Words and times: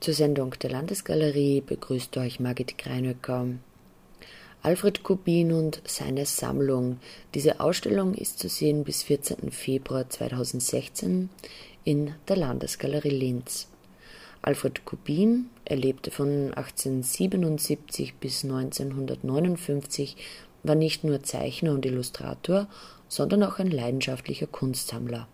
Zur 0.00 0.14
Sendung 0.14 0.54
der 0.62 0.70
Landesgalerie 0.70 1.60
begrüßt 1.60 2.16
euch 2.16 2.40
Margit 2.40 2.78
Greinöcker. 2.78 3.48
Alfred 4.62 5.02
Kubin 5.02 5.52
und 5.52 5.82
seine 5.86 6.24
Sammlung. 6.24 6.98
Diese 7.34 7.60
Ausstellung 7.60 8.14
ist 8.14 8.38
zu 8.38 8.48
sehen 8.48 8.84
bis 8.84 9.02
14. 9.02 9.50
Februar 9.50 10.08
2016 10.08 11.28
in 11.84 12.14
der 12.28 12.36
Landesgalerie 12.36 13.10
Linz. 13.10 13.68
Alfred 14.40 14.86
Kubin 14.86 15.50
erlebte 15.66 16.10
von 16.10 16.54
1877 16.54 18.14
bis 18.14 18.42
1959, 18.42 20.16
war 20.62 20.76
nicht 20.76 21.04
nur 21.04 21.22
Zeichner 21.24 21.72
und 21.74 21.84
Illustrator, 21.84 22.68
sondern 23.08 23.42
auch 23.42 23.58
ein 23.58 23.70
leidenschaftlicher 23.70 24.46
Kunstsammler. 24.46 25.28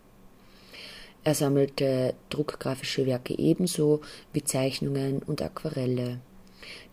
Er 1.27 1.35
sammelte 1.35 2.15
druckgrafische 2.31 3.05
Werke 3.05 3.37
ebenso 3.37 4.01
wie 4.33 4.45
Zeichnungen 4.45 5.25
und 5.25 5.43
Aquarelle. 5.43 6.21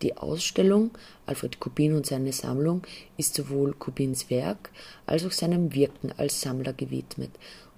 Die 0.01 0.17
Ausstellung 0.17 0.89
Alfred 1.27 1.59
Kubin 1.59 1.93
und 1.93 2.07
seine 2.07 2.33
Sammlung 2.33 2.81
ist 3.15 3.35
sowohl 3.35 3.73
Kubins 3.73 4.31
Werk 4.31 4.71
als 5.05 5.23
auch 5.23 5.31
seinem 5.31 5.75
Wirken 5.75 6.11
als 6.17 6.41
Sammler 6.41 6.73
gewidmet 6.73 7.29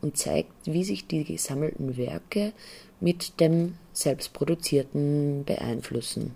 und 0.01 0.15
zeigt, 0.15 0.53
wie 0.63 0.85
sich 0.85 1.07
die 1.07 1.25
gesammelten 1.25 1.97
Werke 1.97 2.53
mit 3.01 3.41
dem 3.41 3.77
selbstproduzierten 3.91 5.43
beeinflussen. 5.43 6.35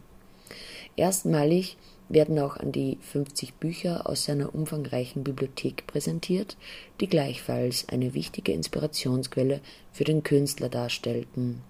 Erstmalig 0.97 1.77
werden 2.09 2.39
auch 2.39 2.57
an 2.57 2.71
die 2.71 2.97
50 3.01 3.53
Bücher 3.55 4.09
aus 4.09 4.25
seiner 4.25 4.53
umfangreichen 4.53 5.23
Bibliothek 5.23 5.87
präsentiert, 5.87 6.57
die 6.99 7.07
gleichfalls 7.07 7.87
eine 7.87 8.13
wichtige 8.13 8.51
Inspirationsquelle 8.51 9.61
für 9.93 10.03
den 10.03 10.23
Künstler 10.23 10.69
darstellten. 10.69 11.61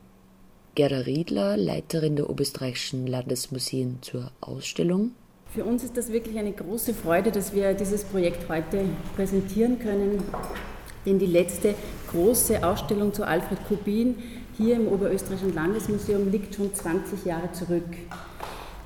Gerda 0.76 1.00
Riedler, 1.00 1.58
Leiterin 1.58 2.16
der 2.16 2.30
Oberösterreichischen 2.30 3.06
Landesmuseen 3.06 3.98
zur 4.02 4.32
Ausstellung. 4.40 5.12
Für 5.54 5.66
uns 5.66 5.84
ist 5.84 5.98
das 5.98 6.12
wirklich 6.12 6.38
eine 6.38 6.53
große 6.53 6.94
Freude, 6.94 7.31
dass 7.31 7.53
wir 7.53 7.74
dieses 7.74 8.03
Projekt 8.03 8.48
heute 8.48 8.86
präsentieren 9.16 9.80
können, 9.80 10.24
denn 11.06 11.20
die 11.20 11.26
letzte 11.26 11.74
große 12.12 12.64
Ausstellung 12.64 13.14
zu 13.14 13.26
Alfred 13.26 13.59
Kubin 13.68 14.16
hier 14.58 14.76
im 14.76 14.88
Oberösterreichischen 14.88 15.56
Landesmuseum 15.56 16.31
liegt 16.31 16.56
schon 16.56 16.74
20 16.74 17.26
Jahre 17.26 17.52
zurück. 17.52 17.84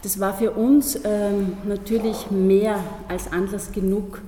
Das 0.03 0.19
war 0.19 0.33
für 0.33 0.51
uns 0.51 0.99
ähm, 1.05 1.53
natürlich 1.65 2.29
mehr 2.29 2.83
als 3.07 3.31
Anlass 3.31 3.71
genug, 3.71 4.21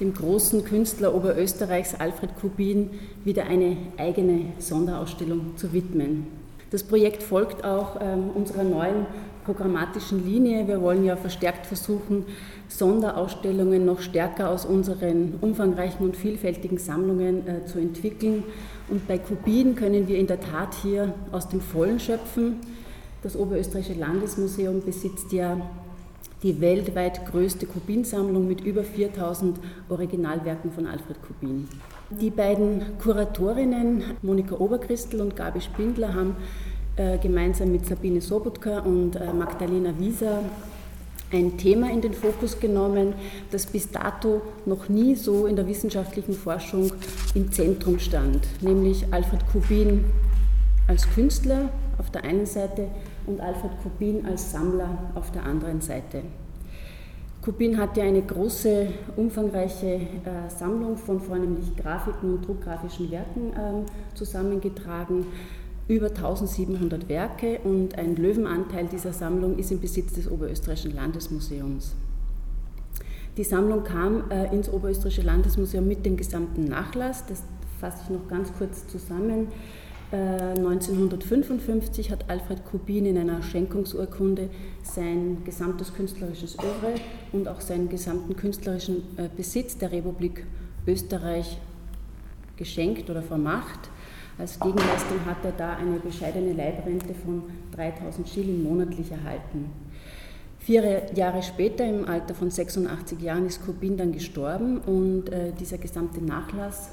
dem 0.00 0.12
großen 0.12 0.64
Künstler 0.64 1.14
Oberösterreichs 1.14 1.94
Alfred 1.94 2.30
Kubin 2.40 2.90
wieder 3.24 3.44
eine 3.44 3.76
eigene 3.96 4.46
Sonderausstellung 4.58 5.56
zu 5.56 5.72
widmen. 5.72 6.26
Das 6.72 6.82
Projekt 6.82 7.22
folgt 7.22 7.64
auch 7.64 8.00
ähm, 8.00 8.30
unserer 8.34 8.64
neuen 8.64 9.06
programmatischen 9.44 10.26
Linie. 10.26 10.66
Wir 10.66 10.80
wollen 10.80 11.04
ja 11.04 11.14
verstärkt 11.14 11.64
versuchen, 11.66 12.26
Sonderausstellungen 12.66 13.84
noch 13.84 14.00
stärker 14.00 14.50
aus 14.50 14.64
unseren 14.64 15.34
umfangreichen 15.40 16.04
und 16.04 16.16
vielfältigen 16.16 16.78
Sammlungen 16.78 17.46
äh, 17.46 17.64
zu 17.66 17.78
entwickeln. 17.78 18.42
Und 18.88 19.06
bei 19.06 19.18
Kubin 19.18 19.76
können 19.76 20.08
wir 20.08 20.18
in 20.18 20.26
der 20.26 20.40
Tat 20.40 20.74
hier 20.82 21.14
aus 21.30 21.48
dem 21.48 21.60
Vollen 21.60 22.00
schöpfen. 22.00 22.56
Das 23.22 23.36
Oberösterreichische 23.36 23.98
Landesmuseum 23.98 24.82
besitzt 24.82 25.32
ja 25.32 25.60
die 26.42 26.58
weltweit 26.60 27.26
größte 27.26 27.66
Kubin-Sammlung 27.66 28.48
mit 28.48 28.62
über 28.62 28.82
4000 28.82 29.58
Originalwerken 29.90 30.72
von 30.72 30.86
Alfred 30.86 31.18
Kubin. 31.20 31.68
Die 32.08 32.30
beiden 32.30 32.98
Kuratorinnen, 32.98 34.04
Monika 34.22 34.54
Oberchristl 34.56 35.20
und 35.20 35.36
Gabi 35.36 35.60
Spindler, 35.60 36.14
haben 36.14 36.34
äh, 36.96 37.18
gemeinsam 37.18 37.72
mit 37.72 37.84
Sabine 37.84 38.22
Sobotka 38.22 38.80
und 38.80 39.16
äh, 39.16 39.32
Magdalena 39.34 39.92
Wieser 39.98 40.42
ein 41.30 41.58
Thema 41.58 41.90
in 41.90 42.00
den 42.00 42.14
Fokus 42.14 42.58
genommen, 42.58 43.14
das 43.52 43.66
bis 43.66 43.90
dato 43.90 44.40
noch 44.66 44.88
nie 44.88 45.14
so 45.14 45.46
in 45.46 45.56
der 45.56 45.66
wissenschaftlichen 45.66 46.34
Forschung 46.34 46.92
im 47.34 47.52
Zentrum 47.52 47.98
stand, 47.98 48.48
nämlich 48.62 49.04
Alfred 49.12 49.46
Kubin 49.52 50.06
als 50.88 51.08
Künstler 51.14 51.68
auf 51.98 52.10
der 52.10 52.24
einen 52.24 52.46
Seite 52.46 52.88
und 53.26 53.40
Alfred 53.40 53.72
Kubin 53.82 54.26
als 54.26 54.52
Sammler 54.52 55.12
auf 55.14 55.30
der 55.32 55.44
anderen 55.44 55.80
Seite. 55.80 56.22
Kubin 57.42 57.78
hat 57.78 57.96
ja 57.96 58.04
eine 58.04 58.20
große, 58.20 58.88
umfangreiche 59.16 59.86
äh, 59.86 60.48
Sammlung 60.48 60.98
von 60.98 61.20
vornehmlich 61.20 61.74
Grafiken 61.74 62.34
und 62.34 62.46
druckgrafischen 62.46 63.10
Werken 63.10 63.52
äh, 63.54 64.14
zusammengetragen, 64.14 65.26
über 65.88 66.08
1700 66.08 67.08
Werke 67.08 67.58
und 67.64 67.98
ein 67.98 68.14
Löwenanteil 68.16 68.86
dieser 68.86 69.12
Sammlung 69.12 69.58
ist 69.58 69.72
im 69.72 69.80
Besitz 69.80 70.12
des 70.12 70.30
Oberösterreichischen 70.30 70.94
Landesmuseums. 70.94 71.94
Die 73.36 73.44
Sammlung 73.44 73.84
kam 73.84 74.30
äh, 74.30 74.54
ins 74.54 74.68
Oberösterreichische 74.68 75.22
Landesmuseum 75.22 75.88
mit 75.88 76.04
dem 76.04 76.18
gesamten 76.18 76.64
Nachlass, 76.64 77.24
das 77.26 77.42
fasse 77.80 78.02
ich 78.04 78.10
noch 78.10 78.28
ganz 78.28 78.52
kurz 78.58 78.86
zusammen. 78.86 79.48
1955 80.12 82.08
äh, 82.08 82.12
hat 82.12 82.24
Alfred 82.28 82.64
Kubin 82.64 83.06
in 83.06 83.16
einer 83.16 83.42
Schenkungsurkunde 83.42 84.50
sein 84.82 85.38
gesamtes 85.44 85.94
künstlerisches 85.94 86.56
Övre 86.58 86.94
und 87.32 87.46
auch 87.46 87.60
seinen 87.60 87.88
gesamten 87.88 88.34
künstlerischen 88.34 89.02
äh, 89.16 89.28
Besitz 89.34 89.78
der 89.78 89.92
Republik 89.92 90.44
Österreich 90.86 91.58
geschenkt 92.56 93.08
oder 93.08 93.22
vermacht. 93.22 93.90
Als 94.36 94.58
Gegenleistung 94.58 95.24
hat 95.26 95.44
er 95.44 95.52
da 95.52 95.76
eine 95.76 95.98
bescheidene 95.98 96.54
Leibrente 96.54 97.14
von 97.14 97.44
3000 97.76 98.28
Schilling 98.28 98.62
monatlich 98.62 99.12
erhalten. 99.12 99.70
Vier 100.58 101.06
Jahre 101.14 101.42
später, 101.42 101.86
im 101.86 102.06
Alter 102.06 102.34
von 102.34 102.50
86 102.50 103.20
Jahren, 103.20 103.46
ist 103.46 103.64
Kubin 103.64 103.96
dann 103.96 104.12
gestorben 104.12 104.78
und 104.78 105.30
äh, 105.30 105.52
dieser 105.52 105.78
gesamte 105.78 106.22
Nachlass 106.22 106.90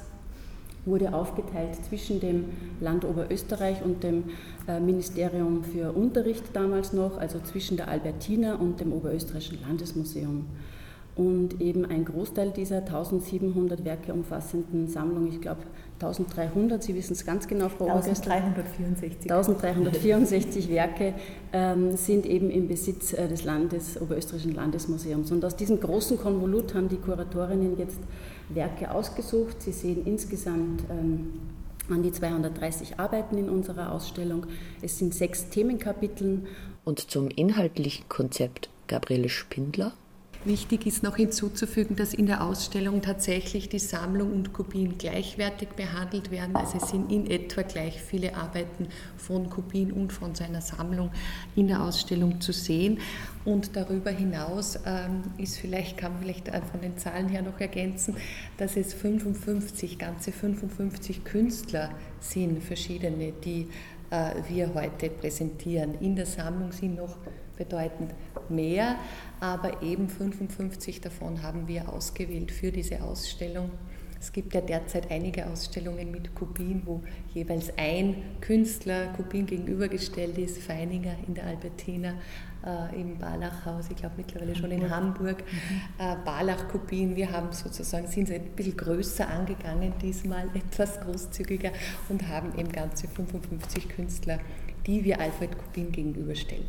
wurde 0.88 1.12
aufgeteilt 1.12 1.76
zwischen 1.88 2.20
dem 2.20 2.46
Land 2.80 3.04
Oberösterreich 3.04 3.82
und 3.82 4.02
dem 4.02 4.24
äh, 4.66 4.80
Ministerium 4.80 5.64
für 5.64 5.92
Unterricht 5.92 6.44
damals 6.52 6.92
noch, 6.92 7.18
also 7.18 7.38
zwischen 7.40 7.76
der 7.76 7.88
Albertina 7.88 8.56
und 8.56 8.80
dem 8.80 8.92
Oberösterreichischen 8.92 9.60
Landesmuseum. 9.66 10.46
Und 11.18 11.60
eben 11.60 11.84
ein 11.84 12.04
Großteil 12.04 12.52
dieser 12.52 12.78
1700 12.78 13.84
Werke 13.84 14.12
umfassenden 14.12 14.86
Sammlung, 14.86 15.26
ich 15.26 15.40
glaube 15.40 15.62
1300, 16.00 16.80
Sie 16.80 16.94
wissen 16.94 17.14
es 17.14 17.26
ganz 17.26 17.48
genau, 17.48 17.68
Frau 17.68 17.86
1364. 17.86 19.28
1364 19.28 20.68
Werke 20.70 21.14
ähm, 21.52 21.96
sind 21.96 22.24
eben 22.24 22.50
im 22.50 22.68
Besitz 22.68 23.14
äh, 23.14 23.26
des 23.26 23.42
Landes, 23.42 24.00
Oberösterreichischen 24.00 24.54
Landesmuseums. 24.54 25.32
Und 25.32 25.44
aus 25.44 25.56
diesem 25.56 25.80
großen 25.80 26.18
Konvolut 26.18 26.72
haben 26.74 26.88
die 26.88 26.98
Kuratorinnen 26.98 27.76
jetzt 27.76 27.98
Werke 28.48 28.90
ausgesucht. 28.90 29.62
Sie 29.62 29.72
sehen 29.72 30.06
insgesamt 30.06 30.84
ähm, 30.90 31.40
an 31.88 32.02
die 32.02 32.12
230 32.12 32.98
Arbeiten 32.98 33.38
in 33.38 33.48
unserer 33.48 33.92
Ausstellung. 33.92 34.46
Es 34.82 34.98
sind 34.98 35.14
sechs 35.14 35.48
Themenkapiteln. 35.48 36.46
Und 36.84 37.10
zum 37.10 37.28
inhaltlichen 37.28 38.08
Konzept 38.08 38.70
Gabriele 38.86 39.28
Spindler. 39.28 39.92
Wichtig 40.44 40.86
ist 40.86 41.02
noch 41.02 41.16
hinzuzufügen, 41.16 41.96
dass 41.96 42.14
in 42.14 42.26
der 42.26 42.44
Ausstellung 42.44 43.02
tatsächlich 43.02 43.68
die 43.68 43.80
Sammlung 43.80 44.32
und 44.32 44.52
Kubin 44.52 44.96
gleichwertig 44.96 45.70
behandelt 45.70 46.30
werden. 46.30 46.54
Also 46.54 46.78
es 46.78 46.90
sind 46.90 47.10
in 47.10 47.28
etwa 47.28 47.62
gleich 47.62 48.00
viele 48.00 48.36
Arbeiten 48.36 48.86
von 49.16 49.50
Kubin 49.50 49.90
und 49.90 50.12
von 50.12 50.36
seiner 50.36 50.60
Sammlung 50.60 51.10
in 51.56 51.66
der 51.66 51.82
Ausstellung 51.82 52.40
zu 52.40 52.52
sehen. 52.52 53.00
Und 53.44 53.74
darüber 53.74 54.12
hinaus 54.12 54.78
ähm, 54.86 55.22
ist 55.38 55.58
vielleicht, 55.58 55.96
kann 55.96 56.12
man 56.12 56.22
vielleicht 56.22 56.48
von 56.70 56.80
den 56.80 56.96
Zahlen 56.96 57.28
her 57.28 57.42
noch 57.42 57.58
ergänzen, 57.58 58.14
dass 58.58 58.76
es 58.76 58.94
55, 58.94 59.98
ganze 59.98 60.30
55 60.30 61.24
Künstler 61.24 61.90
sind, 62.20 62.62
verschiedene, 62.62 63.32
die 63.32 63.66
äh, 64.10 64.34
wir 64.48 64.72
heute 64.72 65.10
präsentieren. 65.10 65.94
In 66.00 66.14
der 66.14 66.26
Sammlung 66.26 66.70
sind 66.70 66.94
noch 66.94 67.16
bedeutend 67.58 68.14
mehr, 68.48 68.96
aber 69.40 69.82
eben 69.82 70.08
55 70.08 71.02
davon 71.02 71.42
haben 71.42 71.68
wir 71.68 71.92
ausgewählt 71.92 72.50
für 72.50 72.72
diese 72.72 73.02
Ausstellung. 73.02 73.70
Es 74.20 74.32
gibt 74.32 74.52
ja 74.52 74.60
derzeit 74.60 75.10
einige 75.10 75.46
Ausstellungen 75.46 76.10
mit 76.10 76.34
Kubin, 76.34 76.82
wo 76.84 77.02
jeweils 77.34 77.70
ein 77.76 78.16
Künstler 78.40 79.08
Kubin 79.16 79.46
gegenübergestellt 79.46 80.38
ist, 80.38 80.58
Feininger 80.58 81.14
in 81.26 81.34
der 81.34 81.46
Albertina, 81.46 82.14
äh, 82.66 83.00
im 83.00 83.16
Barlachhaus, 83.18 83.88
ich 83.90 83.96
glaube 83.96 84.16
mittlerweile 84.16 84.56
schon 84.56 84.72
in 84.72 84.90
Hamburg, 84.90 85.44
mhm. 85.44 86.04
äh, 86.04 86.16
Barlach-Kubin. 86.24 87.14
Wir 87.14 87.30
haben 87.30 87.52
sozusagen, 87.52 88.08
sind 88.08 88.30
ein 88.32 88.42
bisschen 88.56 88.76
größer 88.76 89.28
angegangen 89.28 89.92
diesmal, 90.02 90.48
etwas 90.54 91.00
großzügiger 91.00 91.70
und 92.08 92.26
haben 92.26 92.58
eben 92.58 92.72
ganze 92.72 93.06
55 93.06 93.88
Künstler, 93.88 94.40
die 94.86 95.04
wir 95.04 95.20
Alfred 95.20 95.56
Kubin 95.56 95.92
gegenüberstellen. 95.92 96.66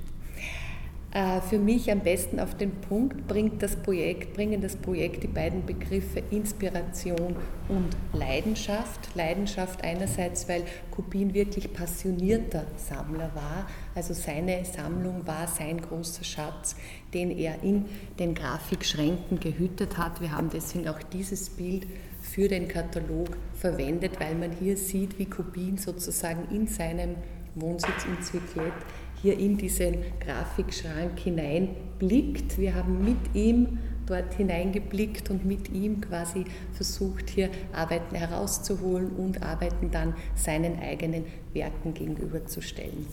Äh, 1.12 1.42
für 1.42 1.58
mich 1.58 1.92
am 1.92 2.02
besten 2.02 2.40
auf 2.40 2.56
den 2.56 2.70
Punkt 2.82 3.28
bringt 3.28 3.64
das 3.64 3.76
Projekt, 3.76 4.36
bringen 4.36 4.62
das 4.62 4.76
Projekt 4.76 5.24
die 5.24 5.28
beiden 5.28 5.66
Begriffe 5.66 6.22
Inspiration 6.30 7.36
und 7.68 7.90
Leidenschaft. 8.14 9.16
Leidenschaft 9.16 9.84
einerseits, 9.84 10.48
weil 10.48 10.64
Kubin 10.92 11.34
wirklich 11.34 11.74
passionierter 11.74 12.66
Sammler 12.78 13.32
war, 13.34 13.66
also 13.96 14.14
seine 14.14 14.64
Sammlung 14.66 15.26
war 15.26 15.48
sein 15.48 15.82
großer 15.82 16.24
Schatz, 16.24 16.76
den 17.12 17.32
er 17.32 17.64
in 17.64 17.86
den 18.20 18.36
Grafikschränken 18.36 19.40
gehütet 19.40 19.98
hat. 19.98 20.22
Wir 20.22 20.32
haben 20.32 20.52
deswegen 20.54 20.88
auch 20.88 21.02
dieses 21.02 21.50
Bild 21.50 21.88
für 22.22 22.48
den 22.48 22.68
Katalog 22.68 23.30
verwendet, 23.56 24.20
weil 24.20 24.36
man 24.36 24.52
hier 24.52 24.78
sieht, 24.78 25.18
wie 25.18 25.26
Kubin 25.26 25.78
sozusagen 25.78 26.54
in 26.54 26.68
seinem 26.68 27.16
Wohnsitz 27.56 28.06
in 28.06 28.22
Zwicklet 28.22 28.74
hier 29.21 29.38
in 29.38 29.57
diesen 29.57 29.98
Grafikschrank 30.19 31.19
hineinblickt. 31.19 32.57
Wir 32.57 32.75
haben 32.75 33.04
mit 33.04 33.36
ihm 33.36 33.80
dort 34.06 34.33
hineingeblickt 34.33 35.30
und 35.30 35.45
mit 35.45 35.69
ihm 35.69 36.01
quasi 36.01 36.45
versucht, 36.74 37.30
hier 37.30 37.50
Arbeiten 37.74 38.16
herauszuholen 38.16 39.12
und 39.12 39.44
Arbeiten 39.44 39.92
dann 39.92 40.16
seinen 40.36 40.80
eigenen 40.80 41.25
Werken 41.54 41.94
gegenüberzustellen. 41.94 43.06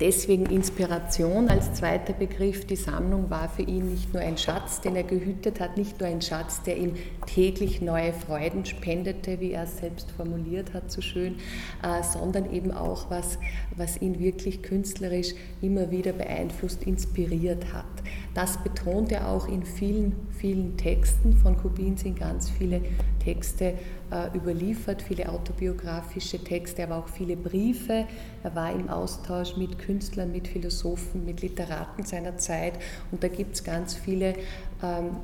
Deswegen 0.00 0.46
Inspiration 0.46 1.50
als 1.50 1.74
zweiter 1.74 2.14
Begriff. 2.14 2.66
Die 2.66 2.76
Sammlung 2.76 3.28
war 3.28 3.50
für 3.50 3.60
ihn 3.60 3.90
nicht 3.90 4.14
nur 4.14 4.22
ein 4.22 4.38
Schatz, 4.38 4.80
den 4.80 4.96
er 4.96 5.02
gehütet 5.02 5.60
hat, 5.60 5.76
nicht 5.76 6.00
nur 6.00 6.08
ein 6.08 6.22
Schatz, 6.22 6.62
der 6.62 6.78
ihm 6.78 6.94
täglich 7.26 7.82
neue 7.82 8.14
Freuden 8.14 8.64
spendete, 8.64 9.40
wie 9.40 9.52
er 9.52 9.64
es 9.64 9.76
selbst 9.76 10.10
formuliert 10.12 10.72
hat, 10.72 10.90
so 10.90 11.02
schön, 11.02 11.36
äh, 11.82 12.02
sondern 12.02 12.50
eben 12.50 12.70
auch 12.70 13.10
was, 13.10 13.38
was 13.76 14.00
ihn 14.00 14.18
wirklich 14.18 14.62
künstlerisch 14.62 15.34
immer 15.60 15.90
wieder 15.90 16.12
beeinflusst, 16.12 16.84
inspiriert 16.84 17.74
hat. 17.74 17.84
Das 18.32 18.56
betont 18.62 19.12
er 19.12 19.28
auch 19.28 19.48
in 19.48 19.64
vielen, 19.64 20.14
vielen 20.40 20.76
Texten. 20.76 21.36
Von 21.36 21.56
Kubin 21.56 21.96
sind 21.96 22.18
ganz 22.18 22.48
viele 22.48 22.80
Texte 23.22 23.74
äh, 24.10 24.36
überliefert, 24.36 25.02
viele 25.02 25.28
autobiografische 25.28 26.42
Texte, 26.42 26.82
aber 26.82 26.96
auch 26.96 27.08
viele 27.08 27.36
Briefe. 27.36 28.06
Er 28.42 28.54
war 28.54 28.72
im 28.72 28.88
Austausch 28.88 29.56
mit 29.56 29.78
Künstlern, 29.78 30.32
mit 30.32 30.48
Philosophen, 30.48 31.26
mit 31.26 31.42
Literaten 31.42 32.04
seiner 32.04 32.38
Zeit 32.38 32.72
und 33.10 33.22
da 33.22 33.28
gibt 33.28 33.54
es 33.54 33.64
ganz 33.64 33.94
viele, 33.94 34.34
ähm, 34.82 35.16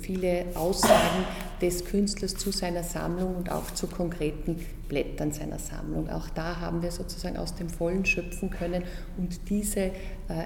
viele 0.00 0.46
Aussagen 0.54 1.24
des 1.62 1.84
Künstlers 1.84 2.34
zu 2.34 2.50
seiner 2.50 2.82
Sammlung 2.82 3.36
und 3.36 3.52
auch 3.52 3.70
zu 3.70 3.86
konkreten 3.86 4.58
Blättern 4.88 5.32
seiner 5.32 5.60
Sammlung. 5.60 6.10
Auch 6.10 6.28
da 6.30 6.60
haben 6.60 6.82
wir 6.82 6.90
sozusagen 6.90 7.36
aus 7.36 7.54
dem 7.54 7.68
Vollen 7.68 8.04
schöpfen 8.04 8.50
können 8.50 8.82
und 9.16 9.48
diese 9.48 9.80
äh, 9.80 9.92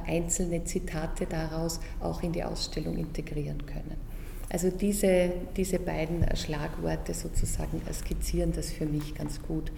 einzelnen 0.07 0.67
Zitate 0.67 1.27
daraus 1.27 1.81
auch 2.01 2.23
in 2.23 2.33
die 2.33 2.45
Ausstellung 2.45 2.97
integrieren 2.99 3.65
können. 3.65 4.10
Also 4.51 4.71
diese, 4.71 5.33
diese 5.57 5.79
beiden 5.79 6.25
Schlagworte 6.37 7.15
sozusagen 7.15 7.81
skizzieren 7.93 8.53
das 8.53 8.73
für 8.73 8.85
mich 8.85 9.15
ganz 9.15 9.41
gut. 9.41 9.71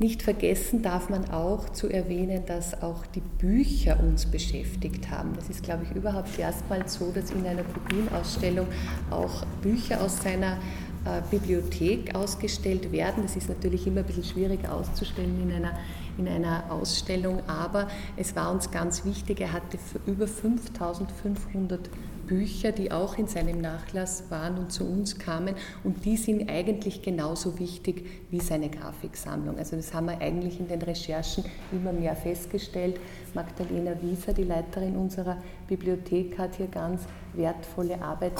Nicht 0.00 0.22
vergessen 0.22 0.82
darf 0.82 1.10
man 1.10 1.28
auch 1.30 1.70
zu 1.70 1.88
erwähnen, 1.88 2.44
dass 2.46 2.82
auch 2.82 3.04
die 3.06 3.20
Bücher 3.20 3.98
uns 3.98 4.26
beschäftigt 4.26 5.10
haben. 5.10 5.32
Das 5.34 5.48
ist, 5.48 5.64
glaube 5.64 5.84
ich, 5.84 5.96
überhaupt 5.96 6.38
erstmals 6.38 6.94
so, 6.94 7.10
dass 7.10 7.32
in 7.32 7.44
einer 7.44 7.64
Kubin-Ausstellung 7.64 8.68
auch 9.10 9.44
Bücher 9.60 10.00
aus 10.00 10.22
seiner 10.22 10.58
äh, 11.04 11.20
Bibliothek 11.30 12.14
ausgestellt 12.14 12.92
werden. 12.92 13.24
Das 13.24 13.34
ist 13.34 13.48
natürlich 13.48 13.88
immer 13.88 14.00
ein 14.00 14.06
bisschen 14.06 14.22
schwierig 14.22 14.68
auszustellen 14.68 15.42
in 15.42 15.52
einer, 15.52 15.76
in 16.16 16.28
einer 16.28 16.70
Ausstellung, 16.70 17.40
aber 17.48 17.88
es 18.16 18.36
war 18.36 18.52
uns 18.52 18.70
ganz 18.70 19.04
wichtig, 19.04 19.40
er 19.40 19.52
hatte 19.52 19.78
über 20.06 20.28
5500 20.28 21.90
Bücher, 22.28 22.70
die 22.70 22.92
auch 22.92 23.18
in 23.18 23.26
seinem 23.26 23.60
Nachlass 23.60 24.30
waren 24.30 24.58
und 24.58 24.70
zu 24.70 24.84
uns 24.84 25.18
kamen. 25.18 25.56
Und 25.82 26.04
die 26.04 26.16
sind 26.16 26.48
eigentlich 26.48 27.02
genauso 27.02 27.58
wichtig 27.58 28.06
wie 28.30 28.40
seine 28.40 28.68
Grafiksammlung. 28.68 29.58
Also 29.58 29.74
das 29.74 29.92
haben 29.92 30.06
wir 30.06 30.20
eigentlich 30.20 30.60
in 30.60 30.68
den 30.68 30.80
Recherchen 30.82 31.44
immer 31.72 31.92
mehr 31.92 32.14
festgestellt. 32.14 33.00
Magdalena 33.34 34.00
Wieser, 34.00 34.32
die 34.32 34.44
Leiterin 34.44 34.96
unserer 34.96 35.38
Bibliothek, 35.66 36.38
hat 36.38 36.54
hier 36.54 36.68
ganz 36.68 37.02
wertvolle 37.34 38.00
Arbeit 38.00 38.32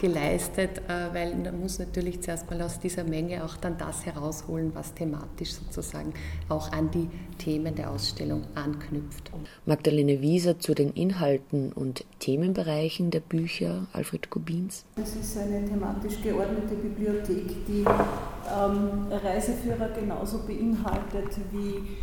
geleistet, 0.00 0.78
äh, 0.88 1.14
weil 1.14 1.36
man 1.36 1.60
muss 1.60 1.78
natürlich 1.78 2.22
zuerst 2.22 2.50
mal 2.50 2.60
aus 2.62 2.80
dieser 2.80 3.04
Menge 3.04 3.44
auch 3.44 3.56
dann 3.56 3.76
das 3.76 4.06
herausholen, 4.06 4.72
was 4.74 4.94
thematisch 4.94 5.52
sozusagen 5.52 6.14
auch 6.48 6.72
an 6.72 6.90
die 6.90 7.08
Themen 7.38 7.74
der 7.74 7.90
Ausstellung 7.90 8.44
anknüpft. 8.54 9.30
Magdalene 9.66 10.20
Wieser 10.20 10.58
zu 10.58 10.74
den 10.74 10.92
Inhalten 10.92 11.72
und 11.72 12.04
Themenbereichen 12.18 13.10
der 13.10 13.20
Bücher 13.20 13.86
Alfred 13.92 14.30
Kubins. 14.30 14.84
Es 14.96 15.16
ist 15.16 15.38
eine 15.38 15.64
thematisch 15.66 16.22
geordnete 16.22 16.74
Bibliothek, 16.76 17.66
die 17.66 17.84
ähm, 17.84 19.06
Reiseführer 19.10 19.90
genauso 19.90 20.38
beinhaltet 20.46 21.36
wie 21.52 21.96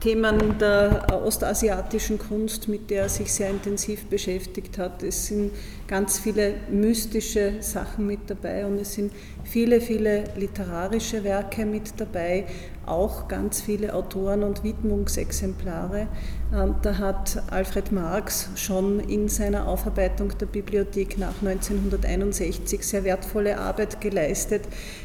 Themen 0.00 0.58
der 0.58 1.06
ostasiatischen 1.24 2.18
Kunst, 2.18 2.66
mit 2.68 2.88
der 2.88 3.02
er 3.02 3.08
sich 3.08 3.32
sehr 3.32 3.50
intensiv 3.50 4.06
beschäftigt 4.06 4.78
hat. 4.78 5.02
Es 5.02 5.26
sind 5.26 5.52
ganz 5.86 6.18
viele 6.18 6.54
mystische 6.70 7.54
Sachen 7.60 8.06
mit 8.06 8.20
dabei 8.26 8.64
und 8.64 8.78
es 8.78 8.94
sind 8.94 9.12
viele, 9.44 9.80
viele 9.80 10.24
literarische 10.36 11.22
Werke 11.24 11.66
mit 11.66 11.92
dabei, 11.98 12.46
auch 12.86 13.28
ganz 13.28 13.60
viele 13.60 13.94
Autoren- 13.94 14.42
und 14.42 14.64
Widmungsexemplare. 14.64 16.08
Ähm, 16.54 16.74
da 16.82 16.98
hat 16.98 17.42
Alfred 17.50 17.92
Marx 17.92 18.50
schon 18.54 19.00
in 19.00 19.28
seiner 19.28 19.66
Aufarbeitung 19.66 20.36
der 20.38 20.46
Bibliothek 20.46 21.18
nach 21.18 21.34
1961 21.42 22.86
sehr 22.86 23.04
wertvolle 23.04 23.58
Arbeit 23.58 24.00
geleistet, 24.00 24.62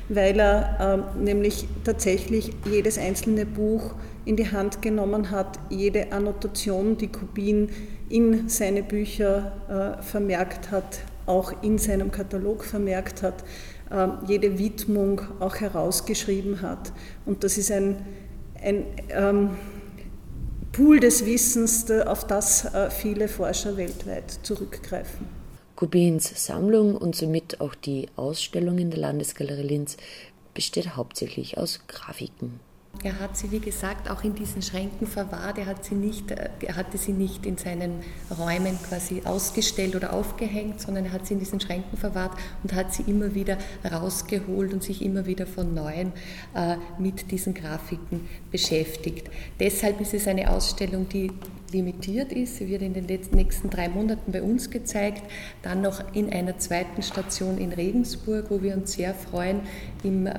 weil 0.09 0.39
er 0.39 0.77
ähm, 1.17 1.23
nämlich 1.23 1.67
tatsächlich 1.83 2.53
jedes 2.69 2.97
einzelne 2.97 3.45
Buch 3.45 3.95
in 4.25 4.35
die 4.35 4.51
Hand 4.51 4.81
genommen 4.81 5.31
hat, 5.31 5.59
jede 5.69 6.11
Annotation, 6.11 6.97
die 6.97 7.07
Kubin 7.07 7.69
in 8.09 8.49
seine 8.49 8.83
Bücher 8.83 9.97
äh, 9.99 10.03
vermerkt 10.03 10.69
hat, 10.71 10.99
auch 11.25 11.53
in 11.63 11.77
seinem 11.77 12.11
Katalog 12.11 12.63
vermerkt 12.63 13.23
hat, 13.23 13.43
jede 14.27 14.57
Widmung 14.57 15.21
auch 15.39 15.55
herausgeschrieben 15.55 16.61
hat. 16.61 16.93
Und 17.25 17.43
das 17.43 17.57
ist 17.57 17.71
ein, 17.71 18.05
ein 18.61 18.85
ähm, 19.09 19.49
Pool 20.71 21.01
des 21.01 21.25
Wissens, 21.25 21.91
auf 21.91 22.25
das 22.25 22.73
äh, 22.73 22.89
viele 22.89 23.27
Forscher 23.27 23.75
weltweit 23.75 24.31
zurückgreifen. 24.43 25.27
Kubins 25.75 26.45
Sammlung 26.45 26.95
und 26.95 27.15
somit 27.15 27.59
auch 27.59 27.75
die 27.75 28.07
Ausstellung 28.15 28.77
in 28.77 28.91
der 28.91 28.99
Landesgalerie 28.99 29.63
Linz 29.63 29.97
besteht 30.53 30.95
hauptsächlich 30.95 31.57
aus 31.57 31.81
Grafiken. 31.88 32.59
Er 33.03 33.19
hat 33.19 33.35
sie, 33.35 33.51
wie 33.51 33.59
gesagt, 33.59 34.11
auch 34.11 34.23
in 34.23 34.35
diesen 34.35 34.61
Schränken 34.61 35.07
verwahrt. 35.07 35.57
Er, 35.57 35.65
hat 35.65 35.83
sie 35.83 35.95
nicht, 35.95 36.29
äh, 36.29 36.49
er 36.61 36.75
hatte 36.75 36.99
sie 36.99 37.13
nicht 37.13 37.47
in 37.47 37.57
seinen 37.57 38.01
Räumen 38.38 38.77
quasi 38.88 39.24
ausgestellt 39.25 39.95
oder 39.95 40.13
aufgehängt, 40.13 40.81
sondern 40.81 41.05
er 41.05 41.13
hat 41.13 41.25
sie 41.25 41.33
in 41.33 41.39
diesen 41.39 41.60
Schränken 41.60 41.98
verwahrt 41.98 42.38
und 42.62 42.74
hat 42.74 42.93
sie 42.93 43.03
immer 43.03 43.33
wieder 43.33 43.57
rausgeholt 43.89 44.71
und 44.74 44.83
sich 44.83 45.01
immer 45.01 45.25
wieder 45.25 45.48
von 45.48 45.74
neuem 45.74 46.12
äh, 46.53 46.75
mit 47.00 47.31
diesen 47.31 47.55
Grafiken 47.55 48.29
beschäftigt. 48.51 49.31
Deshalb 49.60 50.00
ist 50.00 50.13
es 50.13 50.27
eine 50.27 50.51
Ausstellung, 50.51 51.10
die 51.10 51.31
limitiert 51.71 52.31
ist. 52.31 52.57
Sie 52.57 52.67
wird 52.67 52.83
in 52.83 52.93
den 52.93 53.07
nächsten 53.31 53.69
drei 53.71 53.89
Monaten 53.89 54.31
bei 54.31 54.43
uns 54.43 54.69
gezeigt, 54.69 55.24
dann 55.63 55.81
noch 55.81 56.03
in 56.13 56.31
einer 56.31 56.60
zweiten 56.60 57.01
Station 57.01 57.57
in 57.57 57.74
Regensburg, 57.74 58.45
wo 58.50 58.62
wir 58.62 58.75
uns 58.75 58.93
sehr 58.93 59.15
freuen, 59.15 59.62
im 60.03 60.27
äh, 60.27 60.36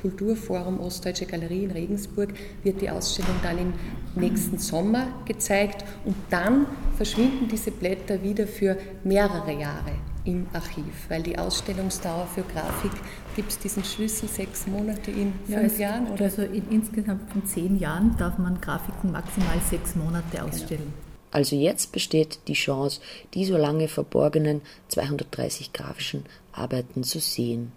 Kulturforum 0.00 0.80
Ostdeutsche 0.80 1.26
Galerie 1.26 1.64
in 1.64 1.70
Regensburg 1.70 2.34
wird 2.62 2.80
die 2.80 2.90
Ausstellung 2.90 3.34
dann 3.42 3.58
im 3.58 3.72
nächsten 4.14 4.58
Sommer 4.58 5.08
gezeigt 5.24 5.84
und 6.04 6.16
dann 6.30 6.66
verschwinden 6.96 7.48
diese 7.48 7.70
Blätter 7.70 8.22
wieder 8.22 8.46
für 8.46 8.76
mehrere 9.04 9.52
Jahre 9.52 9.92
im 10.24 10.46
Archiv, 10.52 11.08
weil 11.08 11.22
die 11.22 11.38
Ausstellungsdauer 11.38 12.26
für 12.26 12.42
Grafik 12.42 12.92
gibt 13.36 13.50
es 13.50 13.58
diesen 13.58 13.84
Schlüssel 13.84 14.28
sechs 14.28 14.66
Monate 14.66 15.10
in 15.10 15.32
fünf 15.46 15.78
ja, 15.78 15.90
Jahren? 15.90 16.08
Oder? 16.08 16.24
Also 16.24 16.42
in 16.42 16.68
insgesamt 16.70 17.30
von 17.30 17.44
zehn 17.46 17.78
Jahren 17.78 18.16
darf 18.18 18.38
man 18.38 18.60
Grafiken 18.60 19.12
maximal 19.12 19.58
sechs 19.68 19.94
Monate 19.96 20.24
genau. 20.30 20.44
ausstellen. 20.46 20.82
Genau. 20.82 21.10
Also 21.32 21.56
jetzt 21.56 21.92
besteht 21.92 22.40
die 22.48 22.54
Chance, 22.54 23.00
die 23.34 23.44
so 23.44 23.56
lange 23.56 23.88
verborgenen 23.88 24.62
230 24.88 25.72
grafischen 25.72 26.24
Arbeiten 26.52 27.04
zu 27.04 27.20
sehen. 27.20 27.72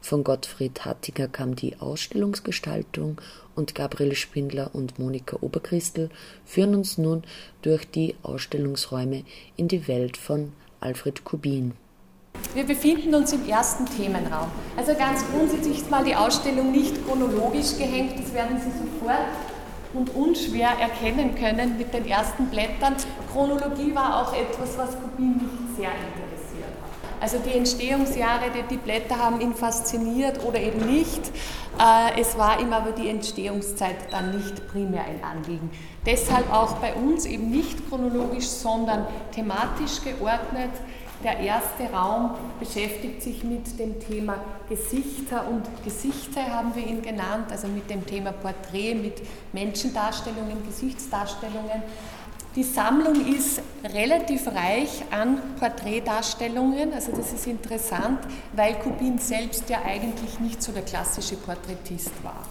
Von 0.00 0.24
Gottfried 0.24 0.84
Hattiger 0.84 1.28
kam 1.28 1.56
die 1.56 1.80
Ausstellungsgestaltung 1.80 3.20
und 3.54 3.74
Gabriel 3.74 4.14
Spindler 4.14 4.70
und 4.74 4.98
Monika 4.98 5.36
Oberchristl 5.40 6.10
führen 6.44 6.74
uns 6.74 6.98
nun 6.98 7.24
durch 7.62 7.90
die 7.90 8.14
Ausstellungsräume 8.22 9.24
in 9.56 9.68
die 9.68 9.88
Welt 9.88 10.16
von 10.16 10.52
Alfred 10.80 11.24
Kubin. 11.24 11.72
Wir 12.54 12.64
befinden 12.64 13.14
uns 13.14 13.32
im 13.32 13.46
ersten 13.48 13.84
Themenraum. 13.86 14.48
Also 14.76 14.94
ganz 14.94 15.24
grundsätzlich 15.30 15.78
ist 15.78 15.90
mal 15.90 16.04
die 16.04 16.14
Ausstellung 16.14 16.72
nicht 16.72 16.94
chronologisch 17.04 17.76
gehängt, 17.76 18.18
das 18.18 18.32
werden 18.32 18.58
Sie 18.58 18.70
sofort 18.70 19.26
und 19.94 20.14
unschwer 20.14 20.70
erkennen 20.80 21.34
können 21.34 21.76
mit 21.78 21.92
den 21.92 22.06
ersten 22.06 22.46
Blättern. 22.46 22.94
Chronologie 23.32 23.94
war 23.94 24.22
auch 24.22 24.32
etwas, 24.32 24.78
was 24.78 24.96
Kubin 25.00 25.32
nicht 25.32 25.76
sehr 25.76 25.90
interessiert. 25.90 26.27
Also 27.20 27.38
die 27.38 27.56
Entstehungsjahre, 27.56 28.50
die, 28.54 28.62
die 28.74 28.76
Blätter 28.76 29.18
haben 29.18 29.40
ihn 29.40 29.54
fasziniert 29.54 30.44
oder 30.44 30.60
eben 30.60 30.86
nicht. 30.86 31.20
Äh, 31.78 32.20
es 32.20 32.38
war 32.38 32.60
ihm 32.60 32.72
aber 32.72 32.92
die 32.92 33.08
Entstehungszeit 33.08 33.96
dann 34.10 34.36
nicht 34.36 34.68
primär 34.68 35.04
ein 35.04 35.22
Anliegen. 35.22 35.70
Deshalb 36.06 36.52
auch 36.52 36.74
bei 36.76 36.94
uns 36.94 37.26
eben 37.26 37.50
nicht 37.50 37.88
chronologisch, 37.88 38.46
sondern 38.46 39.06
thematisch 39.32 40.02
geordnet. 40.02 40.70
Der 41.24 41.40
erste 41.40 41.92
Raum 41.92 42.36
beschäftigt 42.60 43.22
sich 43.22 43.42
mit 43.42 43.76
dem 43.80 43.98
Thema 43.98 44.36
Gesichter 44.68 45.48
und 45.48 45.62
Gesichter 45.84 46.46
haben 46.46 46.76
wir 46.76 46.86
ihn 46.86 47.02
genannt, 47.02 47.46
also 47.50 47.66
mit 47.66 47.90
dem 47.90 48.06
Thema 48.06 48.30
Porträt, 48.30 48.94
mit 48.94 49.20
Menschendarstellungen, 49.52 50.64
Gesichtsdarstellungen. 50.64 51.82
Die 52.56 52.62
Sammlung 52.62 53.26
ist 53.26 53.60
relativ 53.84 54.46
reich 54.48 55.04
an 55.10 55.38
Porträtdarstellungen, 55.58 56.92
also 56.92 57.12
das 57.12 57.32
ist 57.32 57.46
interessant, 57.46 58.20
weil 58.52 58.74
Kubin 58.76 59.18
selbst 59.18 59.68
ja 59.68 59.78
eigentlich 59.84 60.40
nicht 60.40 60.62
so 60.62 60.72
der 60.72 60.82
klassische 60.82 61.36
Porträtist 61.36 62.12
war. 62.24 62.42